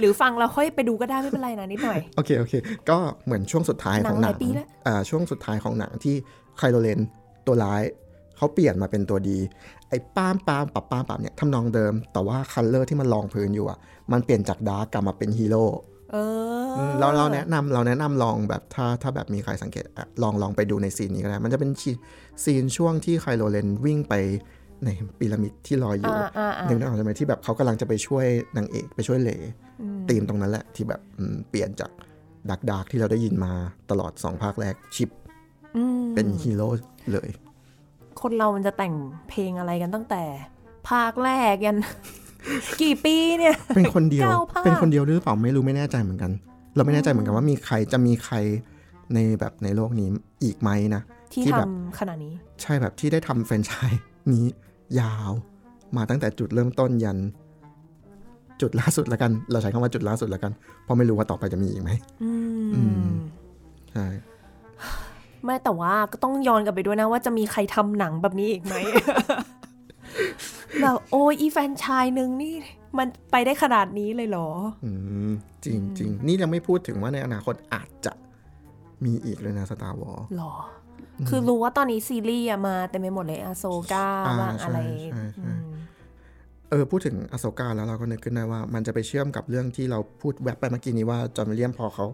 [0.00, 2.54] หรือฟังเราค่อยไปดูก็ได้ไม่เป็นไรนะนิดหน่อย โอเคโอเค
[2.90, 6.14] ก็เหมือนช่วงสุดท้ายของหหนันังหลายปีแล้วอ่าช่วงสุดท้ายของหนังที่
[6.58, 7.00] Kylo Ren
[7.46, 7.82] ตัวร้าย
[8.36, 9.38] เขาเปลี่ยนมาเป็นตัวดี
[9.88, 13.78] ไอ้ป้ามปามปับป้ามปับเนี่ยทำนองเดิม แต่ว่า color ที่มันรองพื้นอยู่อะ
[14.12, 15.64] มันเปลี่ยนจาก dark กลับมาเป็นฮีโร่
[16.12, 16.16] เอ
[16.66, 21.90] อมเราเราแนะนำเราแนะนำลองแบบถ้าถ้าแบบมีใครสังเกตอะลองลองไปดูใน scene นี้ก็ได้ มันจะเป็นซี
[22.44, 24.14] ซีนช่วงที่ Kylo Ren วิ่งไป
[24.84, 28.26] ในพีระมิดที่ลอยอยู่อ่าอ่าอ่านึกได้ออกใช่ไหมที่แบบเขากำลังจะไปช่วย
[28.56, 29.30] นางเอกไปช่วยเหล
[29.80, 31.90] อืมธีมตรงนั้นแหละที่แบบอืมเปลี่ยนจาก
[32.50, 33.52] dark dark ที่เราได้ยินมา
[33.90, 35.10] ตลอด2ภาคแรก shift
[35.76, 36.68] อืมเป็นฮีโร่
[37.12, 37.30] เลย
[38.22, 38.94] คนเรามันจะแต่ง
[39.28, 40.22] เพลงอะไรกันตั้งแต่
[40.88, 41.78] ภาคแรกยัน
[42.82, 46.30] กี่ปีเนี่ย เป็นคนเดียวเก้าภาคเป็นคนเดียวหรือเปล่าไม่รู้ไม่แน่ใจเหมือนกัน
[46.74, 48.36] เราไม่แน่ใจเหมือนกันว่ามีใครจะมีใคร
[49.14, 50.08] ในแบบในโลกนี้
[50.44, 51.02] อีกไหมนะ
[51.32, 54.02] ที่ที่ทำแบบขนาดนี้ ใช่แบบที่ได้ทำแฟรนไชส์
[54.32, 54.44] นี้
[55.00, 55.32] ยาว
[55.96, 57.18] มาตั้งแต่จุดเริ่มต้นยัน
[58.60, 60.52] จุดล่าสุดแล้วกัน เราใช้คำว่าจุดล่าสุดแล้วกัน
[60.84, 61.90] เพราะไม่รู้ว่าต่อไปจะมีอีกไหม
[62.22, 62.30] อื
[62.74, 63.14] อืมม
[63.92, 64.06] ใช่
[65.44, 68.74] ไม่แต่ว่าก็ต้องย้อนกลับไปด้วยนะว่าจะมีใครทำหนังแบบนี้อีกไหม
[70.82, 72.54] แบบโอ้ยอีแฟรนไชส์หนึ่งนี่
[72.98, 74.48] มันไปได้ขนาดนี้เลยเหรอ
[74.84, 74.92] อื
[75.28, 75.32] ม
[75.64, 78.12] จริงจริงนี่ยังไม่พูดถึงว่าในอนาคตอาจจะ
[79.04, 80.54] มีอีกเลยนะ Star Wars หรอ
[81.28, 85.60] คือรู้ว่าตอนนี้ซีรีส์อะมาเต็มไปหมดเลยอาโซกาอ่าบ้างอะไรใช่ใช่ใช่อืม
[86.70, 92.06] เออ พูดถึง Ahsoka แล้วเราก็นึกขึ้นได้ว่า มันจะไปเชื่อมกับเรื่องที่เราพูดแวบไปเมื่อกี้นี้ว่า John Williams พอเขา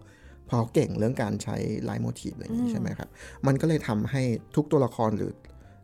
[0.51, 3.09] พอเขาเก่งเรื่องการใช้ leitmotif อะไรอย่างนี้ใช่ไหมครับ
[3.47, 4.23] มันก็เลยทำให้
[4.57, 5.33] ทุกตัวละครหรือ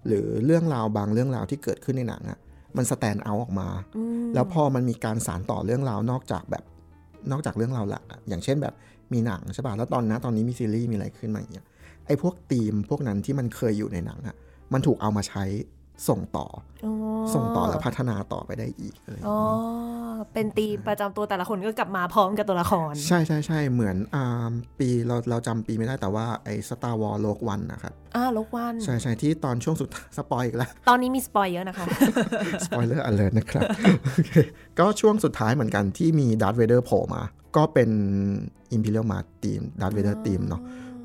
[0.07, 2.39] หรือเรื่องราวบางเรื่องราวที่เกิดขึ้นในหนังอะ
[2.77, 6.65] มันสแตนเอาออกมาอืมแล้วพอมันมีการสารต่อเรื่องราวนอกจากแบบ
[7.31, 8.75] นอกจากเรื่องราวหลักอะอย่างเช่นแบบ
[9.13, 11.67] มีหนังใช่ป่ะแล้วตอนนะตอนนี้มีซีรีส์มีอะไรขึ้นมาอย่างเงี้ย
[12.07, 14.37] ไอ้พวกธีมพวกนั้นที่มันเคยอยู่ในหนังอะ
[14.73, 15.45] มันถูกเอามาใช้
[16.09, 16.47] ส่งต่อ
[16.85, 16.93] อ๋อ
[17.35, 31.87] ส่งต่อแล้วพัฒนาต่อไปได้อีกอะไรอย่างอ๋องี้เป็นตีมประจำตัวแต่ละคนก็กลับมาพร้อมกับตัวละคร ใช่ใช่ใช่เหมือนอ่าปีเราเราจำปีไม่ได้แต่ว่าไอ้ Star Wars Rogue One นะครับอ่า Rogue One ใช่ใช่ที่ตอนช่วงสุด spoil อีกแล้ว ตอนนี้มี spoil เยอะนะคะ
[32.67, 33.63] spoiler alert นะครับ
[34.15, 34.33] โอเค
[34.79, 37.23] ก็ช่วงสุดท้ายเหมือนกันที่มีดาร์ h เวเดอร์โผล่มา
[37.57, 37.91] ก็เป็น
[38.77, 40.63] Imperial March ทีมดาร์ h เวเดอร์ทีมเนาะ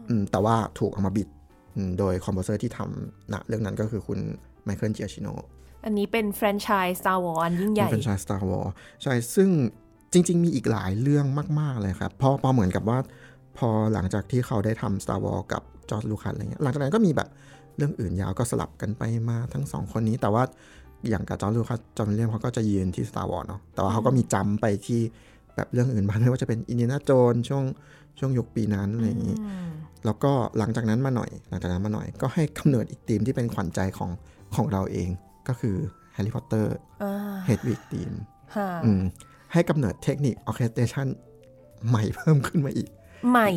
[0.10, 1.28] อืมแต่ว่าถูกเอามาบิด
[1.76, 4.20] อืมโดย composer ที่ทำนะเรื่องนั้นก็คือคุณ
[4.64, 5.28] Michael Giacchino
[5.86, 8.72] อันนี้เป็นแฟรนไชส์ Star Wars อันยิ่งใหญ่เป็นชาย Star Wars
[9.04, 9.50] ใช่ซึ่ง
[10.14, 11.26] จริง ๆ มีอีกหลายเรื่อง
[11.60, 12.98] มาก ๆ เลยครับพอพอเหมือนกับว่า
[13.58, 17.30] พอหลังจากที่เขาได้ทำ Star Wars กับจอร์จลูคัสอะไรเงี้ยหลังจากนั้นก็มีแบบ
[17.78, 20.44] เรื่องอื่นยาวก็สลับกันไปมาทั้งสองคนนี้แต่ว่า
[21.10, 25.02] อย่างกับจอร์จลูคัสจอห์นวิลเลียมเขาก็จะยืนที่ Star Wars เนาะแต่ว่าเขาก็มีจำไปที่
[25.56, 27.64] แบบเรื่องอื่นบ้างไม่ว่าจะเป็นอินเดียนาโจนช่วง
[28.20, 29.36] ช่วงยุคปีนั้นอะไรอย่างนี้
[30.06, 34.10] แล้วก็หลังจากนั้นมาหน่อย หลังจากนั้นมาหน่อย ก็ให้กำเนิดอีกทีมที่เป็นขวัญใจของ
[34.56, 35.10] ของเราเอง
[35.48, 35.76] ก็คือ
[36.14, 37.14] Harry Potter อ่า
[37.46, 38.12] Hedwig's Theme
[38.56, 39.02] ค่ะอืม
[39.54, 41.08] ให้กำเนิดเทคนิค orchestration
[41.88, 42.90] ใหม่เพิ่มขึ้นมาอีก
[43.30, 43.50] ใหม่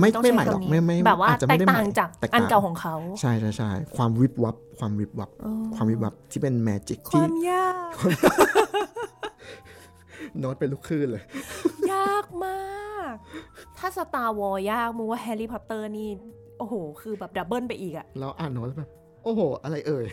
[0.00, 7.92] ไม่ต้องไม่ใช้ใหม่หรอกคำนี้ไม่ไม่แบบว่าอาจจะแตไม่กได้ต่างใหม่จากแตกอันต่างเก่าของเขา ใช่ใช่ใช่ความวิบวับ ความวิบวับอ๋อความวิบวับที่เป็น magic คที่วามยาก
[10.38, 11.22] โน้ตเป็นลูกคลื่นเลย
[11.92, 13.14] ยากมาก
[13.78, 16.08] ถ้า Star Wars ยากมึงว่า Harry Potter นี่
[16.58, 18.90] โอ้โห คือแบบ double ไปอีกอะเราอ่านโน้ตแล้วแบบ
[19.24, 20.04] โอ้โห อะไรเอ่ย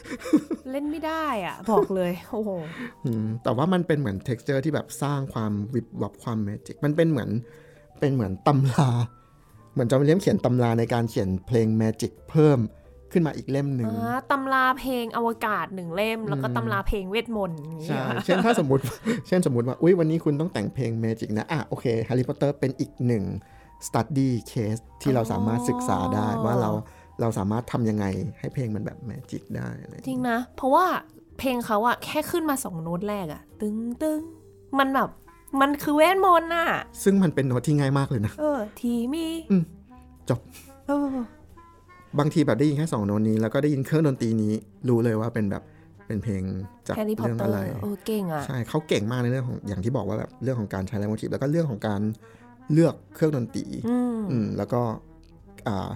[0.71, 2.49] เล่นไม่ได้อะบอกเลย โอ้โห
[3.05, 7.29] อืมแต่ว่ามันเป็นเหมือน t e x t อร์ที่แบบสร้างความวิบวับความ magic มันเป็นเหมือน
[7.99, 8.89] เป็นเหมือนตำรา
[9.73, 12.59] เหมือน John Williams เขียนตำราในการเขียนเพลง magic เพิ่ม
[13.11, 18.83] ขึ้นมาอีกเล่มหนึ่งอ่าตำราเพลงอวกาศหนึ่งเล่ม แล้วก็ตำราเพลงเวทมนต์อย่างเงี้ใช่ยเช่นถ้าสมมติ
[19.27, 23.23] เช่นสมมติว่า อุ้ยวันนี้คุณต้องแต่งเพลง magic นะ อะโอเค Harry Potter เป็นอีกหนึ่ง
[23.87, 26.71] study case ที่เราสามารถศึกษาได้ว่าเรา
[27.21, 28.05] เราสามารถทำยังไง
[28.39, 30.85] ให้เพลงมันแบบ magic ได้อะไรอย่างจริเงี้ยงนะ เพราะว่า
[31.39, 34.19] เพลงเขาอะแค่ขึ้นมาสองโน้ตแรกอะตึงตึง
[34.79, 35.09] มันแบบ
[35.61, 36.67] มันคือเวทมนต์น่ะ
[37.03, 39.63] ซึ่งมันเป็นโน้ตที่ง่ายมากเลยนะ เออ ทีมีอืม
[40.29, 40.39] จบ
[40.87, 41.17] เออ
[42.19, 44.53] บางทีแบบได้ยินแค่สองโน้ตนี้ แล้วก็ได้ยินเครื่องดนตรีนี้
[44.89, 45.63] รู้เลยว่าเป็นแบบ
[46.07, 46.43] เป็นเพลง
[46.87, 52.01] จากแฮร์รี่พอตเรื่องอะไรเออเก่งอะใช่เขาเก่งมากในเรื่องของอย่างที่บอกว่าแบบเรื่องของการใช้ leitmotif แล้วก็เรื่องของการ
[52.73, 54.81] เลือกเครื่องดนตรีอืมอืมแล้วก็
[55.67, 55.89] อ่า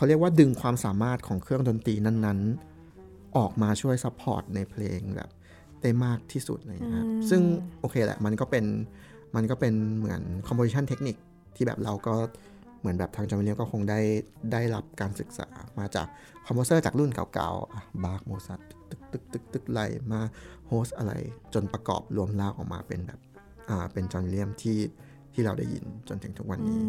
[0.00, 5.30] เขาเรียกว่าดึงความสามารถของเครื่องดนตรีนั้นๆ ออกมาช่วย support ในเพลงแบบ
[5.82, 7.42] ได้มากที่สุดอะไรอย่างเลยนะครับซึ่ง
[7.80, 8.64] โอเคแหละมันก็เป็น
[9.36, 11.16] มันก็เป็นเหมือน composition technique
[11.56, 12.14] ที่แบบเราก็
[12.80, 14.00] เหมือนแบบทาง John Williams ก็คงได้
[14.52, 15.48] ได้รับการศึกษา
[15.78, 16.06] มาจาก
[16.46, 18.60] composer จากรุ่นเก่าๆ Bach Mozart
[18.90, 20.20] ตึกตึกตึกตึกไล่มา
[20.68, 21.12] โฮสอะไร
[21.54, 23.20] จนประกอบรวมร่างออกมาเป็นแบบ
[23.68, 24.78] อ่าเป็น John Williams ที่
[25.32, 26.80] ที่เราได้ยินจนถึงทุกวันนี้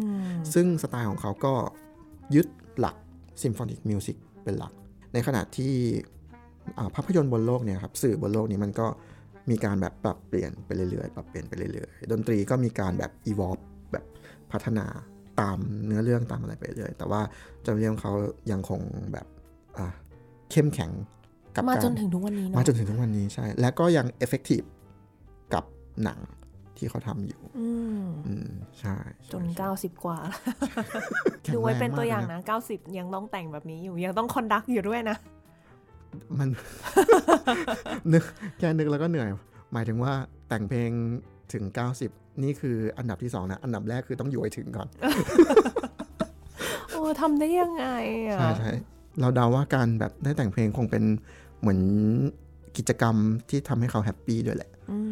[0.54, 1.54] ซึ่งสไตล์ของเขาก็
[2.34, 2.46] ยึด
[2.80, 2.96] หลัก
[3.42, 4.72] symphonic music เป็นหลัก
[5.12, 5.72] ในขณะที่
[6.78, 8.86] อ่าภาพยนตร์บนโลกเนี่ยครับสื่อบนโลกนี้มันก็
[9.50, 13.62] มีการแบบปรับเปลี่ยนไปเรื่อยๆ ปรับเปลี่ยนไปเรื่อยๆ ดนตรีก็มีการแบบ evolve
[13.92, 14.04] แบบ
[14.52, 14.86] พัฒนา
[15.40, 17.20] ตามเนื้อเรื่องตามอะไรไปเรื่อยๆแต่ว่า
[17.64, 18.12] John Williams เขา
[18.52, 18.80] ยังคง
[19.12, 19.26] แบบ
[19.78, 19.86] อ่า
[20.50, 20.90] เข้มแข็ง
[21.54, 24.66] กับมาการจนถึงทุกวันนี้เนาะมาจนถึงทุกวันนี้ใช่ และก็ยัง effective
[25.54, 25.64] กับ
[26.04, 26.18] หนัง
[26.82, 27.68] ที่เขาทำอยู่ อื
[28.00, 30.40] มอืมใช่ใช่จน 90 กว่าแล้ว
[31.42, 35.16] แข็งดูไว้แรงเป็นตัวอย่างมกลนะ 90 ยังต้องแต่งแบบนี้อยู่ ยังต้องคอนดักอยู่ด้วยนะ
[36.38, 36.48] มัน
[38.12, 38.24] นึก
[38.58, 39.28] แค่นึกแล้วก็เหนื่อย
[39.72, 40.12] หมายถึงว่า
[40.48, 40.90] แต่งเพลง
[41.52, 41.64] ถึง
[42.04, 44.88] 90 นี่คืออันดับที่สองนะ อันดับแรกคือต้องอยู่ให้ถึงก่อน
[46.92, 47.86] โอ้ทำได้ยังไง
[48.28, 48.72] อะ ใช่ใช่
[49.20, 51.04] เราเดาว่าการแบบได้แต่งเพลงคงเป็น
[51.60, 51.80] เหมือน
[52.76, 53.16] กิจกรรม
[53.48, 55.11] ที่ทำให้เขาแฮปปี้ด้วยแหละ อืมอ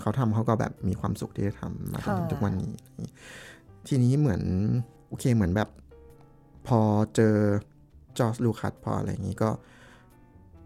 [0.00, 2.72] เขาทำเขาก็แบบมีความสุขที่ได้ทำมาจนถึงค่ะทุกวันนี้
[3.88, 4.42] ทีนี้เหมือน
[5.08, 5.68] โอเคเหมือนแบบ
[6.66, 6.80] พอ
[7.14, 7.34] เจอ
[8.18, 9.50] จอร์จลูคัสพออะไรอย่างนี้ก็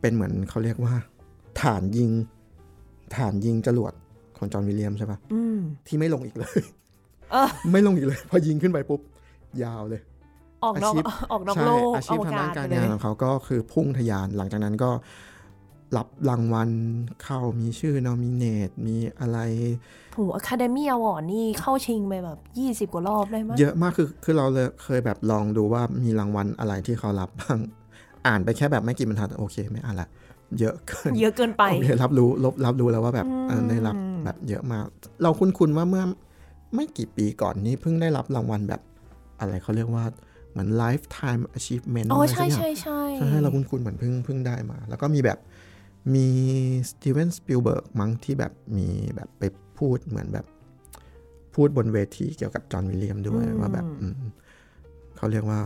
[0.00, 0.94] เป็นเหมือนเขาเรียกว่า
[1.60, 2.10] ฐานยิง
[3.16, 3.92] ฐานยิงจรวด
[4.36, 6.60] ของจอห์นวิลเลียมใช่ปะอืมที่ไม่ลงอีกเลย
[7.32, 9.00] เออไม่ลงอีกเลย พอยิงขึ้นไปปุ๊บ
[9.64, 10.02] ยาวเลย
[10.64, 14.90] ออกนอกอาชีพออกนอกใช่โลกอาชีพทางด้านอวการไปเลงานยของเขาก็คือพุ่งทะยานหลังจากนั้นก็
[15.96, 16.70] รับรางวัล
[17.22, 19.38] เข้ามีชื่อ nominate มีอะไร
[20.14, 22.38] โห Academy Award นี่เข้าชิงไปแบบ
[22.88, 27.58] 20 กว่ารอบได้มั้ยเยอะมากคือคือเราเลยเคยแบบลองดูว่ามีรางวัลอะไรที่เขารับบ้าง
[28.26, 30.08] อ่านไปแค่แบบไม่กี่บรรทัดโอเคไม่อ่านละ
[30.58, 34.86] เยอะเกิน เยอะเกินไปโอเครับรู้ลบรับรู้แล้วว่าแบบเออได้รับแบบเยอะมาก
[35.22, 36.04] เราคุ้นๆว่าเมื่อ
[36.74, 38.80] ไม่กี่ปีก่อนนี้เพิ่งได้รับรางวัลแบบ
[39.40, 40.04] อะไรเขาเรียกว่า
[40.50, 45.38] เหมือน lifetime achievement อ๋ออะไรสัใช่กอย่างใช่ใช่ใช่เราคุ้นๆเหมือนเพิ่งเพิ่งได้มา แล้วก็มีแบบ
[46.12, 46.28] มี
[46.90, 49.42] Steven Spielberg มั้งที่แบบมีแบบไป
[49.78, 50.46] พูดเหมือนแบบ
[51.54, 54.20] พูดบนเวทีเกี่ยวกับ John Williams ด้วยว่าแบบอืม
[55.16, 55.60] เขาเรียกว่า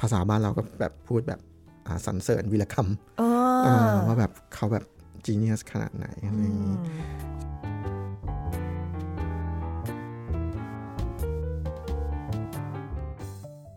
[0.00, 1.40] ภาษาบ้านเราก็แบบพูดแบบ
[1.86, 2.88] อ่าสรรเสริญวีรกรรม
[3.18, 3.22] เอ
[3.64, 4.84] เอออว่าแบบเขาแบบ
[5.24, 6.76] genius ขนาดไหนอะไรอย่างนี้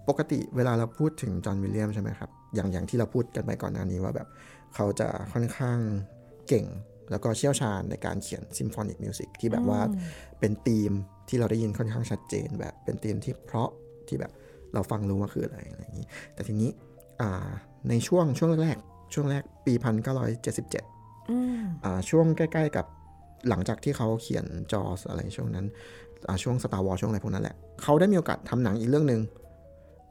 [0.10, 4.28] ปกติเวลาเราพูดถึง John Williams ใช่ไหมครับ อย่างอย่างที่เราพูดกันไปก่อนหน้านี้ว่าแบบ
[4.76, 5.80] เขาจะค่อนข้าง
[6.48, 6.66] เก่ง
[7.12, 9.82] แล้วก็เชี่ยวชาญในการเขียน symphonic music ที่แบบว่า
[10.40, 10.92] เป็นธีม
[11.30, 13.70] ที่เราได้ยินค่อนข้างชัดเจน แบบเป็นธีมที่เพราะ
[14.08, 14.32] ที่แบบ
[14.74, 16.70] เราฟังรู้ว่าคืออะไรอะไรอย่างนี้ แต่ทีนี้
[17.22, 17.50] อ่า
[17.90, 19.74] ในช่วงช่วงแรกๆช่วงแรกปี
[20.52, 22.86] 1977อืมอ่าช่วงใกล้ ๆ กับ
[23.50, 25.66] หลังจากที่เขาเขียนจอสอะไรช่วงนั้น
[26.28, 29.22] อ่าช่วง Star Wars ช่วงอะไรพวกนั้นแหละ เขาได้มีโอกาสทำหนังอีกเรื่องหนึ่ง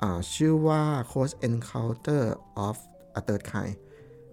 [0.03, 2.23] อ่าชื่อว่า Close Encounter
[2.67, 2.77] of
[3.19, 3.75] a Third Kind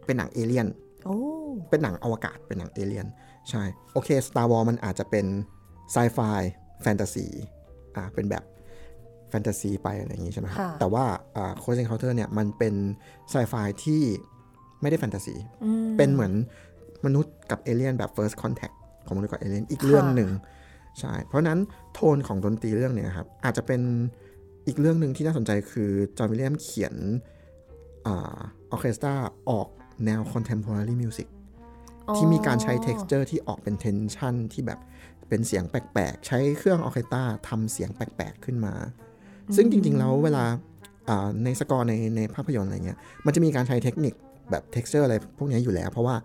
[0.06, 0.68] เป็นหนังเอเลียน
[1.06, 1.18] โอ้
[1.70, 3.08] เป็นหนังอวกาศเป็นหนังเอเลียน
[3.50, 5.26] ใช่โอเค Star Wars มันอาจจะเป็น
[5.92, 6.20] ไซไฟ
[6.82, 7.28] แฟนตาซี
[7.96, 8.44] อ่าเป็นแบบ
[9.30, 12.76] แฟนตาซีไปอะไรอย่างงี้ใช่ไหมครับค่ะแต่ว่าอ่า Close Encounter เนี่ยมันเป็น
[13.30, 14.02] ไซไฟที่
[14.82, 16.34] ไม่ได้แฟนตาซีอืมเป็นเหมือน
[17.06, 18.76] มนุษย์กับเอเลี่ยนแบบ first contact
[19.06, 20.30] ของมนุษย์กับเอเลี่ยนอีกเรื่องหนึ่ง
[21.00, 21.60] ใช่เพราะฉะนั้น
[21.94, 23.82] โทนของดนตรีเรื่องเนี้ยครับอาจจะเป็น
[24.68, 26.96] อีกเรื่องหนึ่งที่น่าสนใจคือจอห์นวิลเลียมเขียน
[28.08, 28.38] อา
[28.72, 29.14] ออเคสตรา
[29.50, 29.68] ออก
[30.06, 31.28] แนว contemporary music
[32.16, 34.80] ที่มีการใช้ texture ที่ออกเป็น tension ที่แบบ
[35.30, 38.74] เป็นเสียงแปลกๆ ใช้เครื่องออเคสตราทำเสียงแปลกๆ ขึ้นมา
[39.56, 40.44] ซึ่งจริงๆ แล้วเวลา
[41.10, 44.14] อ่าในสกอร์ในในภาพยนตร์อะไรเงี้ย มันจะมีการใช้เทคนิค
[44.52, 46.16] แบบ texture อะไรพวกนี้อยู่แล้ว เพราะว่า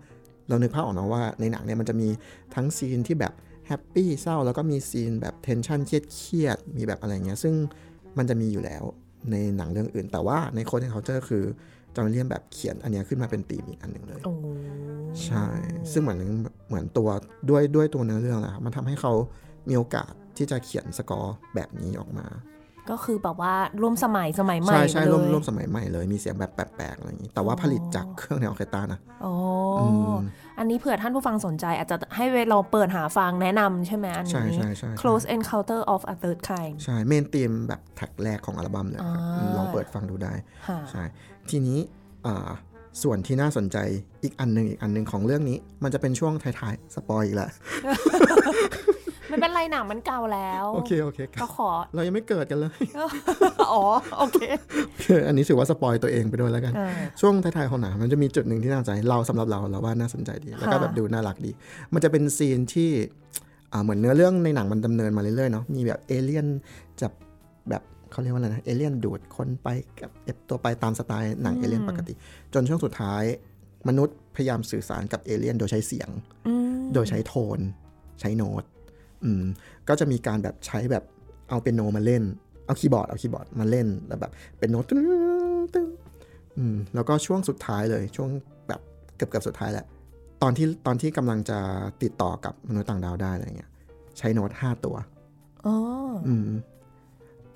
[0.47, 2.07] เรานึกภาพออกเนาะว่าในหนังเนี่ยมันจะมี
[2.55, 3.33] ทั้งซีนที่แบบ
[3.67, 7.53] happy เศร้าแล้วก็มีซีนแบบ tension เครียดเครียดๆมีแบบอะไรเงี้ย ซึ่ง
[8.17, 8.83] มันจะมีอยู่แล้ว
[9.31, 11.43] ในหนังเรื่องอื่น แต่ว่าใน Close Encounter คือ
[11.95, 14.33] จอห์นวิลเลียมแบบเขียนอันเนี้ยขึ้นมาเป็นธีมอีกอันหนึ่งเลยโอ้
[15.25, 15.45] ใช่
[15.91, 16.19] ซึ่งเหมือน
[16.67, 17.09] เหมือนตัว
[17.49, 19.13] ด้วยด้วยตัวเนื้อเรื่องแหละครับมันทำให้เขา
[19.69, 22.27] มีโอกาสที่จะเขียนสกอร์แบบนี้ออกมา
[22.89, 29.31] ก็คือแบบว่าร่วมสมัยสมัยใหม่ใช่ใช่เลยร่วมร่วมสมัยใหม่เลยมีเสียงแบบแปลกๆอะไรอย่างนี้ แต่ว่าผลิตจากเครื่องในออร์เคสตรานะโอ้
[29.79, 30.15] อืม
[30.59, 40.33] อันนี้เผื่อท่านผู้ฟังสนใจ อาจจะให้เราเปิดหาฟังแนะนำใช่ไหมอันนี้ใช่ใช่ใช่ Close Encounter of a Third Kind ใช่ main theme แบบ track แรกของอัลบั้มเลยครับอ่าอืมลองเปิดฟังดูได้
[40.67, 41.03] ค่ะใช่
[41.49, 41.79] ทีนี้
[42.25, 42.49] อ่า
[43.03, 43.77] ส่วนที่น่าสนใจ
[44.23, 47.49] อีกอันหนึ่งอีกอันหนึ่งของเรื่องนี้ มันจะเป็นช่วงท้ายๆ spoil อีกแล้ว
[49.29, 52.71] ไม่เป็นไรหนังมันเก่าแล้ว โอเค โอเคคก็รับขอ เรายังไม่เกิดกันเลย
[53.71, 53.83] อ๋อ
[54.19, 54.39] โอเค
[55.27, 56.89] อันนี้ถือว่า spoil ตัวเองไปด้วยแล้วกันอ่า
[57.21, 61.51] ช่วงท้ายๆของหนังมันจะมีจุดหนึ่งที่น่าสนใจ เราสำหรับเราเราว่าน่าสนใจดี แล้วก็แบบดูน่ารักดี
[61.93, 62.89] มันจะเป็นซีนที่
[63.73, 66.47] อ่าเหมือนเนื้อเรื่องในหนังมันดำเนินมาเรื่อยๆเนาะ มีแบบเอเลี่ยน
[67.01, 67.11] จับ
[67.69, 67.81] แบบ
[68.11, 69.67] เขาเรียกว่าอะไรนะ เอเลี่ยนดูดคนไป
[70.01, 72.13] จับเอาตัวไปตามสไตล์หนังเอเลี่ยนปกติ
[72.53, 73.23] จนช่วงสุดท้าย
[73.87, 76.09] มนุษย์พยายามสื่อสารกับเอเลี่ยนโดยใช้เสียง
[76.47, 77.59] อืมโดยใช้โทน
[78.19, 78.63] ใช้โน้ต
[79.23, 79.43] อืม
[79.87, 81.03] ก็จะมีการแบบใช้แบบ
[81.49, 82.23] เอาเปียโนมาเล่น
[82.65, 84.99] เอาคีย์บอร์ดเอาคีย์บอร์ดมาเล่นแล้วแบบเป็นโน้ตตึ้ง
[85.73, 85.87] ตึ้ง
[86.57, 88.29] อืมแล้วก็ช่วงสุดท้ายเลยช่วง
[88.67, 88.81] แบบ
[89.15, 89.85] เกือบเกือบสุดท้ายแหละ
[90.41, 91.59] ตอนที่ตอนที่กำลังจะ
[92.03, 93.71] ติดต่อกับมนุษย์ต่างดาวได้อะไรเงี้ย
[94.17, 94.95] ใช้โน้ตห้าตัว
[95.65, 95.75] อ๋อ
[96.27, 96.49] อืม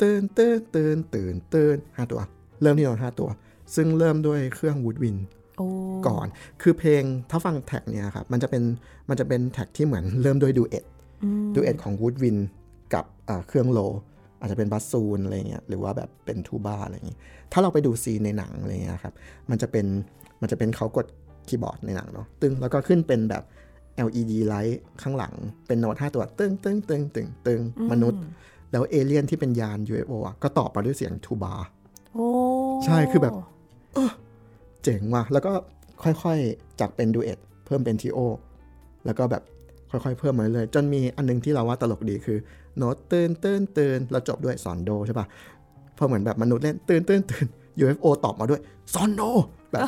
[0.01, 2.21] ตื่นตื่นตื่นตื่นตื่นห้าตัว
[2.61, 3.29] เริ่มที่โน้ตห้าตัว
[3.75, 5.17] ซึ่งเริ่มด้วยเครื่อง woodwind
[5.57, 5.67] โอ้
[6.07, 6.27] ก่อน
[6.61, 8.63] คือเพลงถ้าฟัง track เนี่ยครับมันจะเป็น
[9.09, 10.85] มันจะเป็น track ที่เหมือนเริ่มด้วย duet
[11.23, 12.37] อืม duet ของ woodwind
[12.93, 13.79] กับอ่าเครื่อง low
[14.39, 17.17] อาจจะเป็นบัสซูนอะไรเงี้ยหรือว่าแบบเป็นทูบาอะไรอย่างงี้
[17.51, 19.13] ถ้าเราไปดูซีนในหนังอะไรเงี้ยครับ
[19.49, 19.85] มันจะเป็น
[20.41, 21.05] มันจะเป็นเขากด
[21.47, 23.43] คีย์บอร์ดในหนังเนาะตึงแล้วก็ขึ้นเป็นแบบ
[24.05, 25.33] LED ไลท์ข้างหลัง
[25.67, 28.21] เป็นโน้ตห้าตัว ตึงตึงตึงตึงตึงมนุษย์
[28.73, 31.53] แล้วเอเลี่ยนที่เป็นยาน UFO อะก็ตอบมาด้วยเสียงทูบา
[32.13, 32.27] โอ้
[32.85, 33.33] ใช่คือแบบ
[34.83, 35.53] เจ๋งว่ะ แล้วก็
[36.03, 38.19] ค่อยๆ จากเป็น duet เพิ่มเป็น trio
[39.05, 39.43] แล้วก็แบบ
[39.91, 42.37] ค่อยๆ เพิ่มมาเรื่อยๆจนมีอันนึงที่เราว่าตลกดีคือ
[42.77, 45.27] โน้ตเตือนเตือนเตือนแล้วจบด้วยซอลโดใช่ปะ
[45.97, 47.45] พอเหมือนแบบมนุษย์เล่นเตือนเตือนเตือน
[47.83, 48.61] UFO ตอบมาด้วย
[48.93, 49.21] ซอลโด
[49.71, 49.87] แบบ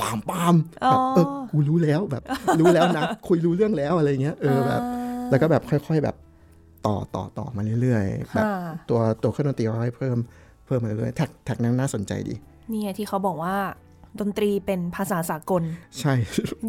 [0.00, 0.54] ปามปาม
[0.90, 2.22] แบบเออกูรู้แล้วแบบ
[2.60, 4.80] รู้แล้วนะ คุยรู้เรื่องแล้วอะไรเงี้ยเออแบบ
[5.30, 6.16] แล้วก็แบบค่อย ๆ แบบ
[6.86, 8.44] ต่อต่อต่อมาเรื่อยๆแบบค่ะ
[8.90, 10.16] ตัวตัวเครื่องดนตรีค่อยๆเพิ่ม
[10.66, 12.34] เพิ่มมาเรื่อยๆ track track นั้นน่าสนใจดี
[12.70, 13.56] เนี่ยที่เขาบอกว่า
[14.20, 15.62] ดนตรีเป็นภาษาสากล
[16.00, 16.12] ใช่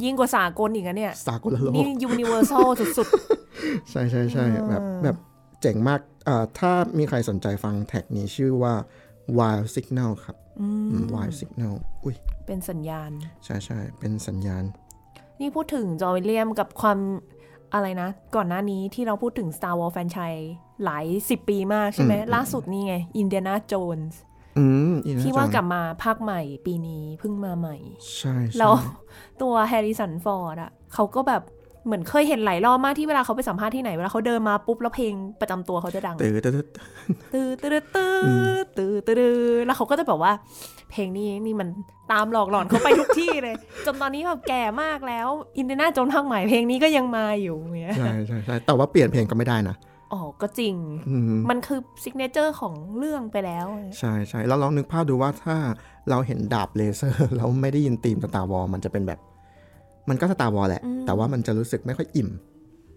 [0.03, 3.07] ยิ่งกว่าสากลอีกนะเนี่ย สากลโลกนี่ universal สุด
[3.89, 5.17] ใช่ใช่ใช่แบบแบบ
[5.61, 8.73] เจ๋งมากอ่าถ้ามีใครสนใจฟัง track นี้ชื่อว่า
[9.39, 10.67] wild signal ครับอื
[11.01, 13.11] ม wild signal อุ้ยๆเป็นสัญญาณ
[13.45, 14.63] ใช่ใช่เป็นสัญญาณ
[15.39, 16.99] นี่พูดถึงจอห์นวิลเลียมกับความ
[17.75, 20.35] อะไรนะ ก่อนหน้านี้ที่เราพูดถึง Star Wars franchise
[20.83, 24.19] หลายสิบปีมากใช่ไหม ล่าสุดนี่ไงอินเดียนาโจนส์
[24.57, 27.77] อืมอินเดียนาโจนส์กลับมาภาคใหม่ปีนี้เพิ่งมาใหม่
[28.17, 28.73] ใช่ใช่แล้ว
[29.41, 31.43] ตัวแฮร์ริสันฟอร์ดอะเขาก็แบบ
[31.85, 36.67] เหมือนเคยเห็นหลายรอบมากที่เวลาเขาไปสัมภาษณ์ที่ไหน เวลาเขาเดินมาปุ๊บ แล้วเพลงประจำตัวเขาจะดัง ตื่นตื่นตื่น
[37.33, 37.83] ตื้อตื้อ
[38.77, 40.31] ตื้อตื้อตื้อแล้วเขาก็จะแบบว่า
[40.91, 41.69] เพลงนี้นี่มัน
[42.11, 43.55] ตามหลอกหลอนเขาไปทุกที่เลย
[43.85, 45.27] จนตอนนี้แบบแก่มากแล้ว
[45.57, 49.75] อินเดียนาโจนส์ภาคใหม่เพลงนี้ก็ยังมาอยู่เงี้ยใช่ใช่ใช่แต่ว่าเปลี่ยนเพลงก็ไม่ได้นะ
[50.13, 50.75] อ๋อก็จริง
[51.09, 53.65] อืมมันคือ signature ของเรื่องไปแล้ว
[53.99, 55.55] ใช่ใช่แล้วลองนึกภาพดูว่าถ้า
[56.09, 59.19] เราเห็นดาบเลเซอร์แล้วไม่ได้ยินธีม Star Wars มันจะเป็นแบบ
[60.09, 62.29] มันก็ Star Wars แหละ แต่ว่ามันจะรู้สึกไม่ค่อยอิ่ม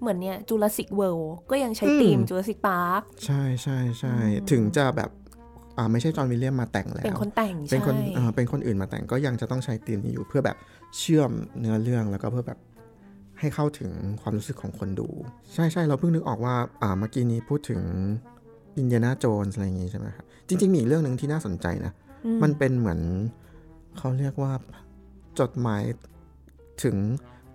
[0.01, 4.14] เหมือนเนี่ยจูราสิกเวิลด์ก็ยังใช้อืมธีมจูราสิกพาร์คใช่ใช่ใช่
[4.51, 5.11] ถึงจะแบบ
[5.78, 10.56] อ่าไม่ใช่จอห์นวิลเลียมมาแต่งแล้ว เป็นคนแต่งเป็นคนใช่เอ่อเป็นคนอื่นมาแต่งก็ยังจะต้องใช้ธีมนี้อยู่เพื่อแบบ
[10.98, 12.58] เชื่อมเนื้อเรื่องแล้วก็เพื่อแบบ
[13.38, 15.08] ให้เข้าถึงความรู้สึกของคนดู
[15.54, 17.80] ใช่ใช่เราเพิ่งนึกออกว่าอ่าเมื่อกี้นี้พูดถึง
[18.78, 21.92] อินเดียนาโจนส์อะไรอย่างงี้ใช่ไหมครับจริง ๆ มีอีกเรื่องหนึ่งที่น่าสนใจนะ
[22.42, 23.00] มันเป็นเหมือน
[23.98, 24.52] เขาเรียกว่า
[25.40, 25.82] จดหมาย
[26.82, 26.96] ถึง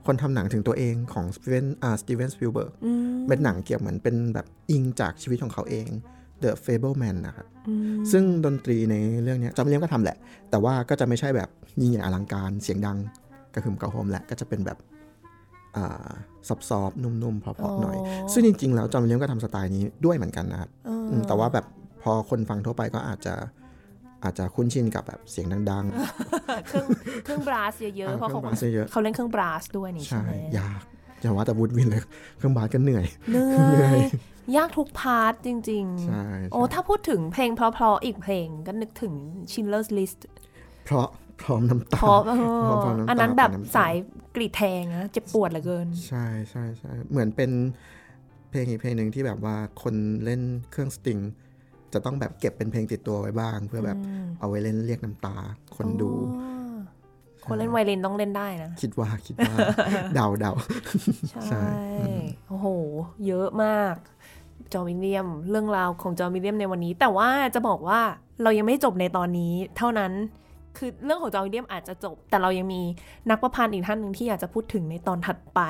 [0.05, 5.89] คนทำหนังถึงตัวเองของสตีเวนอ่าสตีเวนสปิลเบิร์กอืมเป็นหนังเกี่ยวเหมือนเป็นแบบอิงจากชีวิตของเขาเอง
[6.43, 10.17] The Fabelmans นะครับอืมซึ่งดนตรีในเรื่องเนี้ยจอห์นวิลเลียมก็ทำแหละ
[10.49, 11.49] แต่ว่าก็จะไม่ใช่แบบ
[11.81, 12.97] ยิ่งใหญ่อลังการเสียงดัง
[13.53, 14.77] กระหึ่มกระโหมแหละก็จะเป็นแบบ
[15.75, 16.09] อ่า
[16.47, 17.97] soft soft ๆนุ่มๆเพราะๆหน่อย
[18.33, 21.65] ซึ่งจริง ๆ แล้วจอห์นวิลเลียมก็ทำสไตล์นี้ด้วยเหมือนกันนะครับเอออืมแต่ว่าแบบ
[22.03, 23.33] พอคนฟังทั่วไปก็อาจจะ
[24.23, 25.85] อาจจะคุ้นชินกับแบบเสียงดัง
[26.67, 26.87] เครื่อง
[27.25, 30.81] เครื่องบราสเยๆอะๆ เพราะเคเขารื่องบาสเยอะเขาเล่นเครื่องบราสด้วยนี่ๆใช่ใช่ไหมยาก
[31.23, 32.01] อย่าว่าแต่วูดวินเลย
[32.37, 33.99] เครื่องบาสก็เหนื่อยเหนื่เหนื่ออยย
[34.57, 39.13] ยากทุกพาร์ทจริงใช่ๆโอ้ถ้าพูดถึงเพลงเพราะๆอีกเพลงก็นึกถึง
[39.51, 40.19] Schindler's List
[40.85, 41.07] เพราะ
[41.41, 43.93] พร้อมน้ำตาเพราะเอเพราะอเพราะน้ำตาอันนั้นแบบเพราะน้ำตาสาย
[44.35, 47.51] กรีดแทงนะเจ็บปวดเหลือเกิน ใช่ใช่ใช่เหมือนเป็น
[48.49, 49.95] เพลงอีกเพลงหนึ่งที่แบบว่าคน
[50.25, 51.19] เล่นเครื่องสตริง
[51.93, 53.97] จะต้องแบบเก็บเป็นเพลงติดตัวไว้บ้าง เพื่อแบบ
[54.39, 55.37] เอาไว้เล่นเรียกน้ำตา
[55.75, 56.17] คนดูอ๋
[56.49, 56.52] อ
[57.45, 59.55] คนเล่นไวโอลินต้องเล่นได้นะ คิดว่าคิดว่า
[60.15, 60.51] เดาเดา
[61.29, 61.65] ใช่ใช่
[62.47, 62.67] โอ้โห
[63.27, 63.95] เยอะมาก
[64.73, 67.99] จอห์นวิลเลียม เรื่องราวของจอห์นวิลเลียมในวันนี้ แต่ว่าจะบอกว่า
[68.43, 70.11] เรายังไม่จบในตอนนี้ เท่านั้น
[70.77, 72.81] คือเรื่องของจอห์นวิลเลียมอาจจะจบ แต่เรายังมี
[73.29, 75.61] นักประพันธ์อีกท่านหนึ่งที่อยากจะพูดถึงในตอนถัดไป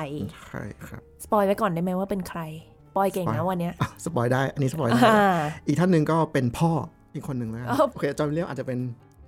[0.48, 2.40] ใช่ครับสปอยไว้ก่อนได้ไหมว่าเป็นใคร
[2.96, 6.70] ปอยเก่งนะวันเนี้ยอะสปอยได้ อันนี้สปอยได้อ่าอีกท่านหนึ่งก็เป็นพ่อ
[7.14, 8.78] อีกคนหนึ่งแล้วกันอ้าวโอเคจอห์นวิลเลียมอาจจะเป็น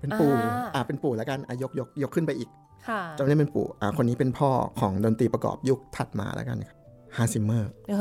[0.00, 2.48] เป็นปู่อ่าอ่าเป็นปู่แล้วกันอะยกยกยกขึ้นไปอีก
[2.88, 6.58] ค่ะจอห์นวิลเลียมเป็นปู่อ่าคนนี้เป็นพ่อของดนตรีประกอบยุคถัดมาแล้วกัน
[7.16, 7.94] ฮานส์ซิมเมอร์เอ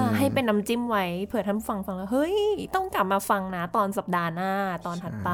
[0.00, 2.36] อให้เป็นน้ำจิ้มไว้เผื่อท่านผู้ฟังฟังแล้ว เฮ้ย
[2.74, 4.52] ต้องกลับมาฟังนะ ตอนสัปดาห์หน้า
[4.86, 5.30] ตอนถัดไป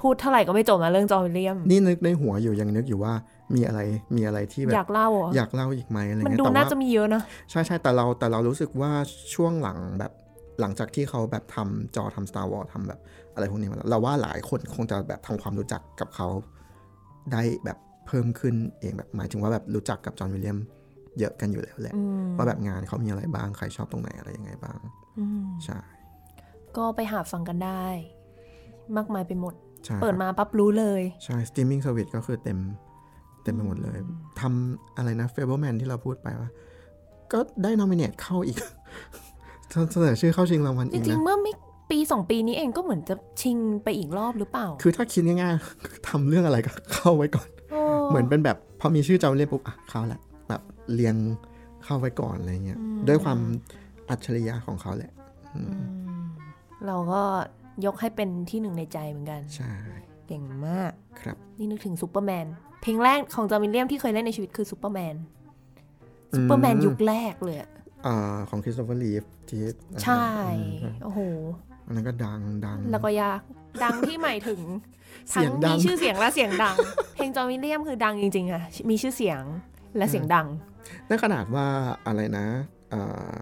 [0.00, 3.12] พูดเท่าไหร่ก็ไม่จบนะเรื่องจอห์นวิลเลียม นี่นึกในหัวอยู่ยังนึกอยู่ว่า
[3.54, 3.80] มีอะไร
[4.16, 8.90] มีอะไรที่แบอยาบกเล่าเหรออยากเล่าอีกไหมอะไรมันเงี้ยดูแต่น่าว่าจะมีเยอะนะ ใช่ใช่แต่เราแต่เรารู้สึกว่า
[9.34, 10.12] ช่วงหลังแบบ
[10.60, 13.00] หลังจากที่เขาแบบทำจอทำ Star Wars ทำแบบ
[13.34, 16.28] อะไรพวกนี้มาแล้วเราว่าหลายคนคงจะแบบทำความรู้จักกับเขา
[17.32, 20.58] ได้แบบเพิ่มขึ้นเองแบบหมายถึงว่าแบบรู้จักกับจอห์นวิลเลียม
[21.18, 24.78] เยอะกันอยู่แล้วแหละอืมว่าแบบงานเขามีอะไรบ้างใครชอบตรงไหนอะไรยังไงบ้าง
[25.18, 25.78] อืมใช่
[26.76, 27.84] ก็ไปหาฟังกันได้
[28.96, 29.54] มากมายไปหมด
[29.84, 32.58] ใช่เปิดมาปั๊บรู้เลย ใช่ streaming service ก็คือเต็ม
[33.42, 33.98] เต็มไปหมดเลย
[34.40, 36.50] ทำอะไรนะเฟเบิลแมนที่เราพูดไปว่า
[37.32, 38.58] ก็ได้ nominate เข้าอีก
[39.92, 41.52] เสนอชื่อเข้าชิงรางวัลจอีกริงนะๆเมื่อไม่
[41.90, 47.80] ปีสองปีนี้เองก็เหมือนจะชิงไปอีกรอบหรือเปล่า คือถ้าคิดง่ายๆทำเรื่องอะไรก็เข้าไว้ก่อนโอ้
[48.10, 50.62] เหมือนเป็นแบบพอมีชื่อจำเรียกปุ๊บอะเข้าละแบบ
[50.94, 51.16] เรียง
[51.84, 52.78] เข้าไว้ก่อนอะไรเงี้ย
[53.08, 53.38] ด้วยความ
[54.08, 55.12] อัจฉริยะของเขาแหละ
[55.54, 56.24] อืม
[56.86, 57.22] เราก็
[57.84, 59.72] ยกให้เป็นที่หนึ่งในใจเหมือนกัน ใช่
[60.26, 62.46] เก่งมาก ครับ นี่นึกถึงซูเปอร์แมน
[62.82, 65.14] เพลงแรกของจอห์นวิลเลียมที่เคยเล่นในชีวิตคือซูเปอร์แมน
[66.36, 67.70] ซูเปอร์แมนยุคแรกเลยอะ
[68.06, 69.62] อ่าของคริสโตเฟอร์รีฟที่
[70.04, 70.24] ใช่
[70.82, 71.20] อืมโอ้โห
[71.86, 73.40] อันนั้นก็ดังดังแล้วก็ยาก
[73.84, 74.60] ดังที่หมายถึง
[75.30, 76.76] เสีทั้ยงงดัมีงชื่อเสียงและเสียงดัง
[77.14, 79.42] เพลงจอห์นวิลเลียมคือดังจริงๆอะมีชื่อเสียง
[79.96, 80.46] และเสียงดัง
[81.08, 81.66] นั่นขนาดว่า
[82.06, 82.46] อะไรนะ
[82.92, 83.32] อ่า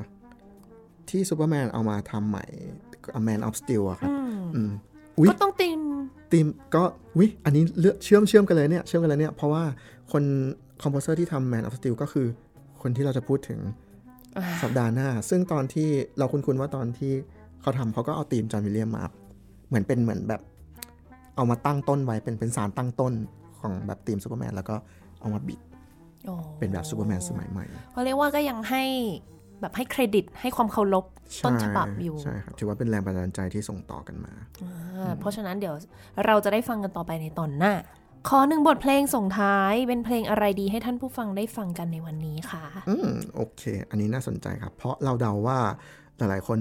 [1.09, 2.45] ที่ซูเปอร์แมนเอามาทำใหม่
[3.27, 4.71] Man of Steel อะครับอืมอืม
[5.19, 5.81] อุ๊ยก็ต้อง theme
[6.33, 6.83] theme ก็
[7.19, 9.65] วิอันนี้เลือกเชื่อมเชื่อมกันเลยเนี่ยเชื่อมกันเลยเนี่ยเพราะว่า
[10.13, 10.23] คน
[10.83, 12.27] composer ที่ทำ Man of Steel ก็คือ
[12.83, 13.61] คนที่เราจะพูดถึง
[14.37, 15.89] อ่าสัปดาห์หน้า ซึ่งตอนที่
[16.19, 17.13] เราคุ้นๆว่าตอนที่
[17.63, 19.05] เขาทำเขาก็เอาทีมจอห์นวิลเลียมมา
[19.69, 20.41] เหมือนเป็นเหมือนแบบ
[21.37, 23.13] เอามาตั้งต้นไว้เป็นเป็นสารตั้งต้น
[23.61, 24.77] ของแบบทีมซูเปอร์แมนแล้วก็
[25.21, 25.61] เอามาบิด
[26.27, 28.85] โอ้เป็นแบบซูเปอร์แมนสมัยใหม่เขาเรียกว่าก็ยังให้
[29.61, 31.05] แบบให้เครดิตให้ความเคารพ
[31.45, 34.33] ต้นฉบับอยู่ ใช่ครับ ถือว่าเป็นแรงบันดาลใจที่ส่งต่อกันมา
[34.63, 35.75] อ่าเพราะฉะนั้นเดี๋ยว
[36.27, 37.73] เราจะได้ฟังกันต่อไปในตอนหน้า
[38.29, 45.59] ขอหนึ่งบทเพลงส่งท้ายเป็นเพลงอะไรดีให้ท่านผู้ฟังได้ฟังกันในวันนี้ค่ะ อืมโอเค อันนี้น่าสนใจครับ เพราะเราเดาว่า
[46.19, 46.59] หลายๆคน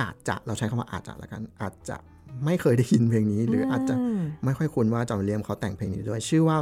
[0.00, 1.96] อาจจะเราใช้คำว่าอาจจะละกัน อาจจะ
[2.44, 6.56] ไม่เคยได้ยินเพลงนี้ หรืออาจจะไม่ค่อยคุ้นว่าจอห์นวิลเลียมเขาแต่งเพลงนี้ด้วย ชื่อว่า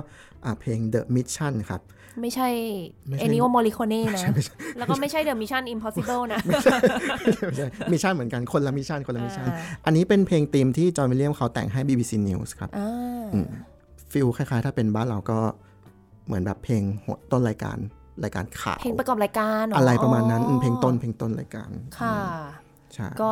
[0.45, 1.80] อ่าเพลง The Mission ครับ
[2.20, 2.49] ไม่ใช่
[3.09, 6.76] ไม่ใช่เอนนิโอโมริโคเน่นะไม่ใช่แล้วก็ไม่ใช่ The Mission Impossible นะไม่ใช่
[7.92, 13.47] mission เหมือนกันคนละ mission คนละ mission อ่าอันนี้เป็นเพลงธีมที่จอห์นวิลเลียมเขาแต่งให้ BBC News ครับอ่าอืม
[14.12, 15.39] feel คล้ายๆ ถ้าเป็นบ้านเราก็
[16.26, 17.78] เหมือนแบบเพลงหัวต้นรายการ
[18.24, 22.16] รายการข่าวเพลงประกอบรายการเหอะไรประมาณนั้นอืมเพลงต้นเพลงต้นรายการค่ะ
[22.57, 22.67] ใช่
[23.20, 23.28] ก็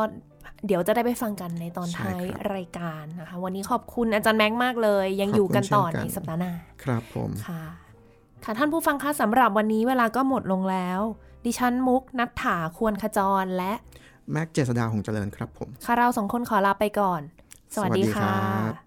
[0.65, 6.51] เดี๋ยวจะได้ไปฟังกันในตอนใช่ท้ายครับรายการนะคะ วันนี้ขอบคุณอาจารย์แม็กซ์มากเลย ยังอยู่กันต่อขอบคุณเช่นกันในสัปดาห์หน้า
[6.83, 7.63] ครับผมค่ะ
[8.43, 10.99] ค่ะท่านผู้ฟังคะสำหรับวันนี้เวลาก็หมดลงแล้ว
[11.45, 13.73] ดิฉันมุกนัทถาควรขจรและ
[14.31, 17.21] แม็กเจษดาหงส์เจริญครับผม ค่ะเราสองคนขอลาไปก่อน
[17.73, 18.35] สวัสดีสวัสดีครั
[18.73, 18.86] ค่ะ